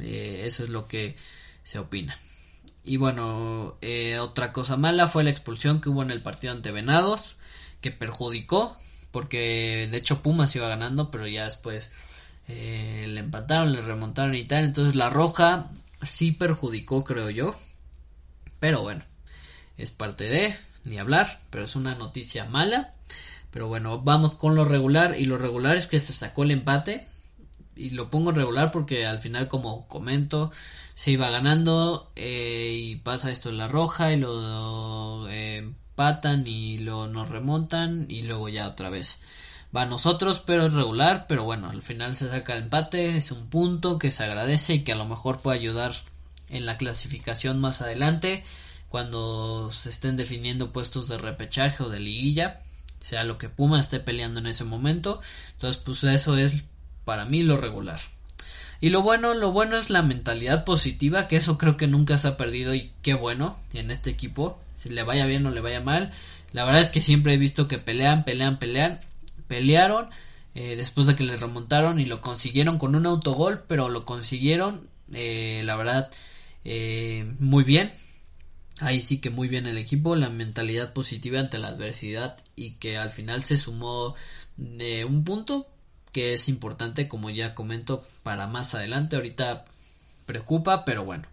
eh, 0.01 0.43
eso 0.47 0.65
es 0.65 0.71
lo 0.71 0.89
que 0.89 1.17
se 1.65 1.79
opina. 1.79 2.19
Y 2.83 2.97
bueno, 2.97 3.77
eh, 3.83 4.19
otra 4.19 4.53
cosa 4.53 4.79
mala 4.79 5.07
fue 5.07 5.23
la 5.23 5.31
expulsión 5.31 5.83
que 5.83 5.91
hubo 5.91 6.03
en 6.03 6.11
el 6.11 6.23
partido 6.23 6.55
ante 6.55 6.73
Venados, 6.73 7.37
que 7.83 7.91
perjudicó, 7.91 8.75
porque 9.11 9.87
de 9.91 9.99
hecho 9.99 10.23
Pumas 10.23 10.57
iba 10.57 10.67
ganando, 10.67 11.11
pero 11.11 11.27
ya 11.29 11.45
después 11.45 11.91
le 12.49 13.21
empataron, 13.21 13.73
le 13.73 13.83
remontaron 13.83 14.35
y 14.35 14.45
tal, 14.47 14.65
entonces 14.65 14.95
la 14.95 15.11
roja 15.11 15.71
sí 16.03 16.33
perjudicó, 16.33 17.05
creo 17.05 17.29
yo. 17.29 17.55
Pero 18.63 18.81
bueno, 18.81 19.03
es 19.77 19.91
parte 19.91 20.29
de, 20.29 20.55
ni 20.85 20.99
hablar, 20.99 21.41
pero 21.51 21.65
es 21.65 21.75
una 21.75 21.97
noticia 21.97 22.45
mala. 22.45 22.93
Pero 23.51 23.67
bueno, 23.67 23.99
vamos 24.03 24.37
con 24.37 24.55
lo 24.55 24.65
regular. 24.65 25.19
Y 25.19 25.25
lo 25.25 25.37
regular 25.37 25.75
es 25.77 25.89
que 25.89 25.99
se 25.99 26.13
sacó 26.13 26.45
el 26.45 26.53
empate. 26.53 27.09
Y 27.75 27.91
lo 27.91 28.09
pongo 28.09 28.31
regular 28.31 28.71
porque 28.71 29.05
al 29.05 29.19
final, 29.19 29.49
como 29.49 29.89
comento, 29.89 30.53
se 30.95 31.11
iba 31.11 31.29
ganando. 31.29 32.13
Eh, 32.15 32.79
y 32.81 32.97
pasa 32.99 33.33
esto 33.33 33.49
en 33.49 33.59
la 33.59 33.67
roja. 33.67 34.13
Y 34.13 34.19
lo 34.19 35.29
eh, 35.29 35.57
empatan. 35.57 36.47
Y 36.47 36.79
lo 36.79 37.09
nos 37.09 37.31
remontan. 37.31 38.07
Y 38.09 38.23
luego 38.23 38.49
ya 38.49 38.69
otra 38.69 38.91
vez 38.91 39.19
va 39.77 39.83
a 39.83 39.87
nosotros, 39.87 40.39
pero 40.39 40.67
es 40.67 40.73
regular. 40.73 41.27
Pero 41.29 41.43
bueno, 41.43 41.69
al 41.69 41.83
final 41.83 42.17
se 42.17 42.29
saca 42.29 42.53
el 42.53 42.63
empate. 42.63 43.17
Es 43.17 43.33
un 43.33 43.49
punto 43.49 43.99
que 43.99 44.13
se 44.13 44.23
agradece 44.23 44.75
y 44.75 44.85
que 44.85 44.93
a 44.93 44.97
lo 44.97 45.07
mejor 45.07 45.41
puede 45.41 45.59
ayudar 45.59 45.95
en 46.53 46.67
la 46.67 46.77
clasificación 46.77 47.61
más 47.61 47.83
adelante, 47.83 48.45
cuando 48.89 49.71
se 49.73 49.89
estén 49.89 50.17
definiendo 50.17 50.73
puestos 50.73 51.09
de 51.09 51.19
repechaje 51.19 51.83
o 51.83 51.89
de 51.89 52.01
liguilla, 52.01 52.61
sea 53.01 53.25
lo 53.25 53.39
que 53.39 53.49
Puma 53.49 53.81
esté 53.81 54.01
peleando 54.01 54.39
en 54.39 54.47
ese 54.47 54.65
momento. 54.65 55.21
Entonces, 55.53 55.83
pues 55.83 56.05
eso 56.05 56.37
es 56.37 56.65
para 57.05 57.25
mí 57.25 57.43
lo 57.43 57.57
regular. 57.57 58.01
Y 58.81 58.91
lo 58.91 59.03
bueno, 59.03 59.35
lo 59.35 59.53
bueno 59.53 59.77
es 59.77 59.91
la 59.91 60.03
mentalidad 60.03 60.65
positiva, 60.65 61.29
que 61.29 61.37
eso 61.37 61.57
creo 61.57 61.77
que 61.77 61.87
nunca 61.87 62.19
se 62.19 62.29
ha 62.29 62.37
perdido 62.37 62.75
y 62.75 62.91
qué 63.03 63.15
bueno 63.15 63.59
en 63.73 63.91
este 63.91 64.11
equipo, 64.11 64.59
si 64.77 64.89
le 64.89 65.05
vaya 65.05 65.25
bien 65.27 65.47
o 65.47 65.51
le 65.51 65.61
vaya 65.61 65.81
mal. 65.81 66.13
La 66.53 66.65
verdad 66.65 66.83
es 66.83 66.91
que 66.91 67.01
siempre 67.01 67.35
he 67.35 67.39
visto 67.39 67.69
que 67.69 67.79
pelean, 67.79 68.25
pelean, 68.25 68.59
pelean, 68.59 69.01
pelearon 69.47 70.11
eh, 70.55 70.77
después 70.77 71.07
de 71.07 71.17
que 71.17 71.25
le 71.25 71.37
remontaron 71.37 72.01
y 72.01 72.07
lo 72.07 72.21
consiguieron 72.21 72.79
con 72.79 72.95
un 72.95 73.07
autogol, 73.07 73.63
pero 73.69 73.89
lo 73.89 74.05
consiguieron, 74.05 74.89
eh, 75.13 75.63
la 75.65 75.77
verdad, 75.77 76.11
eh, 76.65 77.35
muy 77.39 77.65
bien. 77.65 77.93
Ahí 78.81 79.01
sí 79.01 79.21
que 79.21 79.31
muy 79.31 79.49
bien 79.49 79.67
el 79.67 79.79
equipo, 79.79 80.17
la 80.17 80.31
mentalidad 80.31 80.93
positiva 80.93 81.39
ante 81.41 81.59
la 81.59 81.69
adversidad 81.69 82.39
y 82.57 82.73
que 82.73 82.97
al 82.97 83.11
final 83.11 83.45
se 83.45 83.59
sumó 83.59 84.15
de 84.57 85.05
un 85.05 85.25
punto 85.25 85.69
que 86.11 86.35
es 86.35 86.49
importante 86.49 87.09
como 87.09 87.31
ya 87.31 87.55
comento 87.55 88.05
para 88.23 88.47
más 88.47 88.75
adelante. 88.75 89.17
Ahorita 89.17 89.65
preocupa, 90.27 90.85
pero 90.85 91.05
bueno. 91.05 91.25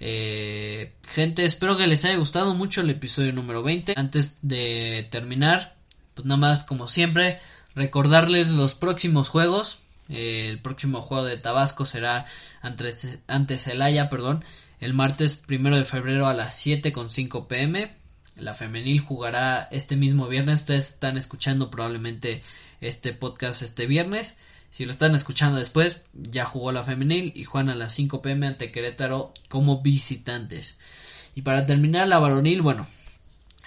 Eh, 0.00 0.94
gente, 1.02 1.44
espero 1.44 1.76
que 1.76 1.86
les 1.86 2.04
haya 2.04 2.16
gustado 2.16 2.54
mucho 2.54 2.80
el 2.80 2.90
episodio 2.90 3.32
número 3.32 3.62
20. 3.62 3.94
Antes 3.96 4.38
de 4.42 5.06
terminar, 5.10 5.76
pues 6.14 6.26
nada 6.26 6.38
más 6.38 6.64
como 6.64 6.88
siempre, 6.88 7.38
recordarles 7.74 8.48
los 8.48 8.74
próximos 8.74 9.28
juegos 9.28 9.80
el 10.10 10.60
próximo 10.60 11.00
juego 11.00 11.24
de 11.24 11.36
Tabasco 11.36 11.86
será 11.86 12.26
ante, 12.60 12.94
ante 13.28 13.58
Celaya, 13.58 14.08
perdón, 14.10 14.44
el 14.80 14.94
martes 14.94 15.36
primero 15.36 15.76
de 15.76 15.84
febrero 15.84 16.26
a 16.26 16.34
las 16.34 16.56
7 16.56 16.90
con 16.92 17.10
5 17.10 17.48
pm. 17.48 17.94
La 18.36 18.54
femenil 18.54 19.00
jugará 19.00 19.68
este 19.70 19.96
mismo 19.96 20.26
viernes. 20.26 20.60
Ustedes 20.60 20.88
están 20.88 21.16
escuchando 21.16 21.70
probablemente 21.70 22.42
este 22.80 23.12
podcast 23.12 23.62
este 23.62 23.86
viernes. 23.86 24.38
Si 24.70 24.84
lo 24.84 24.90
están 24.90 25.14
escuchando 25.14 25.58
después, 25.58 26.00
ya 26.14 26.44
jugó 26.44 26.72
la 26.72 26.82
femenil 26.82 27.32
y 27.34 27.44
juegan 27.44 27.70
a 27.70 27.74
las 27.74 27.92
5 27.94 28.22
pm 28.22 28.46
ante 28.46 28.72
Querétaro 28.72 29.34
como 29.48 29.82
visitantes. 29.82 30.78
Y 31.34 31.42
para 31.42 31.66
terminar 31.66 32.08
la 32.08 32.18
varonil, 32.18 32.62
bueno, 32.62 32.86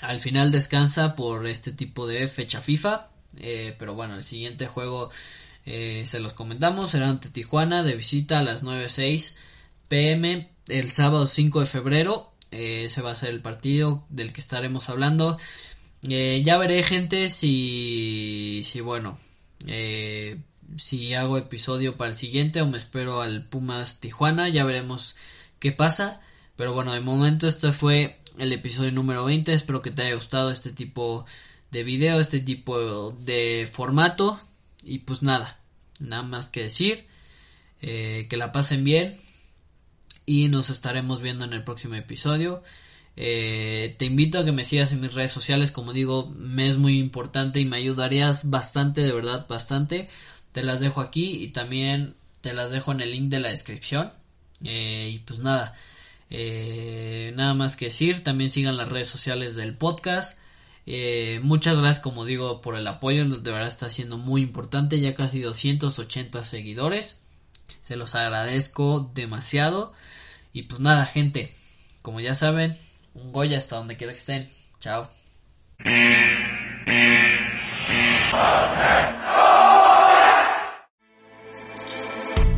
al 0.02 0.20
final 0.20 0.52
descansa 0.52 1.16
por 1.16 1.46
este 1.46 1.72
tipo 1.72 2.08
de 2.08 2.28
fecha 2.28 2.60
FIFA. 2.60 3.10
Eh, 3.38 3.76
pero 3.78 3.94
bueno, 3.94 4.16
el 4.16 4.24
siguiente 4.24 4.68
juego 4.68 5.12
eh, 5.66 6.04
se 6.06 6.20
los 6.20 6.34
comentamos. 6.34 6.92
Será 6.92 7.10
ante 7.10 7.30
Tijuana 7.30 7.84
de 7.84 7.96
visita 7.96 8.40
a 8.40 8.44
las 8.44 8.64
9.06 8.64 9.36
pm 9.88 10.50
el 10.68 10.92
sábado 10.92 11.28
5 11.28 11.62
de 11.62 11.66
febrero. 11.66 12.34
Eh, 12.52 12.86
ese 12.86 13.02
va 13.02 13.12
a 13.12 13.16
ser 13.16 13.30
el 13.30 13.42
partido 13.42 14.06
del 14.10 14.34
que 14.34 14.42
estaremos 14.42 14.90
hablando. 14.90 15.38
ya 16.02 16.58
veré 16.58 16.84
gente 16.84 17.30
si, 17.30 18.62
si 18.64 18.82
bueno, 18.82 19.18
si 20.78 21.14
hago 21.14 21.38
episodio 21.38 21.98
para 21.98 22.12
el 22.12 22.18
siguiente 22.18 22.62
o 22.62 22.68
me 22.68 22.78
espero 22.78 23.22
al 23.22 23.46
Pumas 23.46 24.00
Tijuana. 24.00 24.50
Ya 24.50 24.64
veremos 24.66 25.16
qué 25.60 25.72
pasa. 25.72 26.22
Pero 26.56 26.74
bueno, 26.74 26.94
de 26.94 27.02
momento 27.02 27.48
este 27.48 27.72
fue 27.72 28.20
el 28.38 28.54
episodio 28.54 28.92
número 28.92 29.26
20. 29.26 29.54
Espero 29.54 29.82
que 29.82 29.92
te 29.92 30.04
haya 30.04 30.16
gustado 30.16 30.52
este 30.52 30.72
tipo 30.72 31.26
de 31.72 31.84
video, 31.84 32.20
este 32.20 32.40
tipo 32.40 33.12
de 33.12 33.68
formato. 33.72 34.40
Y 34.84 35.00
pues 35.00 35.22
nada, 35.22 35.60
nada 36.00 36.24
más 36.24 36.50
que 36.50 36.62
decir. 36.62 37.06
Eh, 37.82 38.28
que 38.30 38.38
la 38.38 38.52
pasen 38.52 38.84
bien. 38.84 39.20
Y 40.26 40.48
nos 40.48 40.70
estaremos 40.70 41.22
viendo 41.22 41.46
en 41.46 41.54
el 41.54 41.64
próximo 41.64 41.96
episodio. 41.96 42.64
Eh, 43.16 43.96
te 44.00 44.06
invito 44.06 44.40
a 44.40 44.46
que 44.46 44.54
me 44.54 44.64
sigas 44.64 44.94
en 44.94 45.02
mis 45.02 45.14
redes 45.14 45.32
sociales. 45.32 45.72
Como 45.72 45.94
digo, 45.94 46.30
me 46.30 46.68
es 46.68 46.78
muy 46.78 46.98
importante 46.98 47.60
y 47.60 47.66
me 47.66 47.78
ayudarías 47.78 48.50
bastante, 48.50 49.02
de 49.02 49.12
verdad, 49.12 49.48
bastante. 49.48 50.10
Te 50.54 50.64
las 50.64 50.80
dejo 50.80 51.02
aquí 51.02 51.44
y 51.44 51.50
también 51.50 52.16
te 52.42 52.54
las 52.54 52.72
dejo 52.72 52.92
en 52.92 53.02
el 53.02 53.12
link 53.12 53.30
de 53.30 53.40
la 53.42 53.50
descripción. 53.50 54.14
Eh, 54.64 55.12
y 55.14 55.20
pues 55.20 55.40
nada. 55.40 55.76
Nada 57.36 57.54
más 57.54 57.76
que 57.76 57.86
decir, 57.86 58.24
también 58.24 58.50
sigan 58.50 58.78
las 58.78 58.90
redes 58.90 59.08
sociales 59.08 59.56
del 59.56 59.76
podcast. 59.76 60.40
Eh, 60.86 61.40
muchas 61.44 61.78
gracias, 61.78 62.02
como 62.02 62.26
digo, 62.26 62.62
por 62.62 62.76
el 62.76 62.88
apoyo, 62.88 63.26
de 63.26 63.52
verdad 63.52 63.68
está 63.68 63.90
siendo 63.90 64.18
muy 64.18 64.42
importante, 64.42 65.00
ya 65.00 65.16
casi 65.16 65.42
280 65.42 66.44
seguidores. 66.44 67.22
Se 67.82 67.96
los 67.96 68.16
agradezco 68.16 69.12
demasiado. 69.14 69.94
Y 70.52 70.64
pues 70.64 70.82
nada, 70.82 71.06
gente, 71.06 71.54
como 72.02 72.20
ya 72.20 72.36
saben, 72.36 72.78
un 73.14 73.32
Goya 73.32 73.58
hasta 73.58 73.78
donde 73.78 73.98
quiera 73.98 74.14
que 74.14 74.20
estén. 74.20 74.50
Chao. 74.80 75.10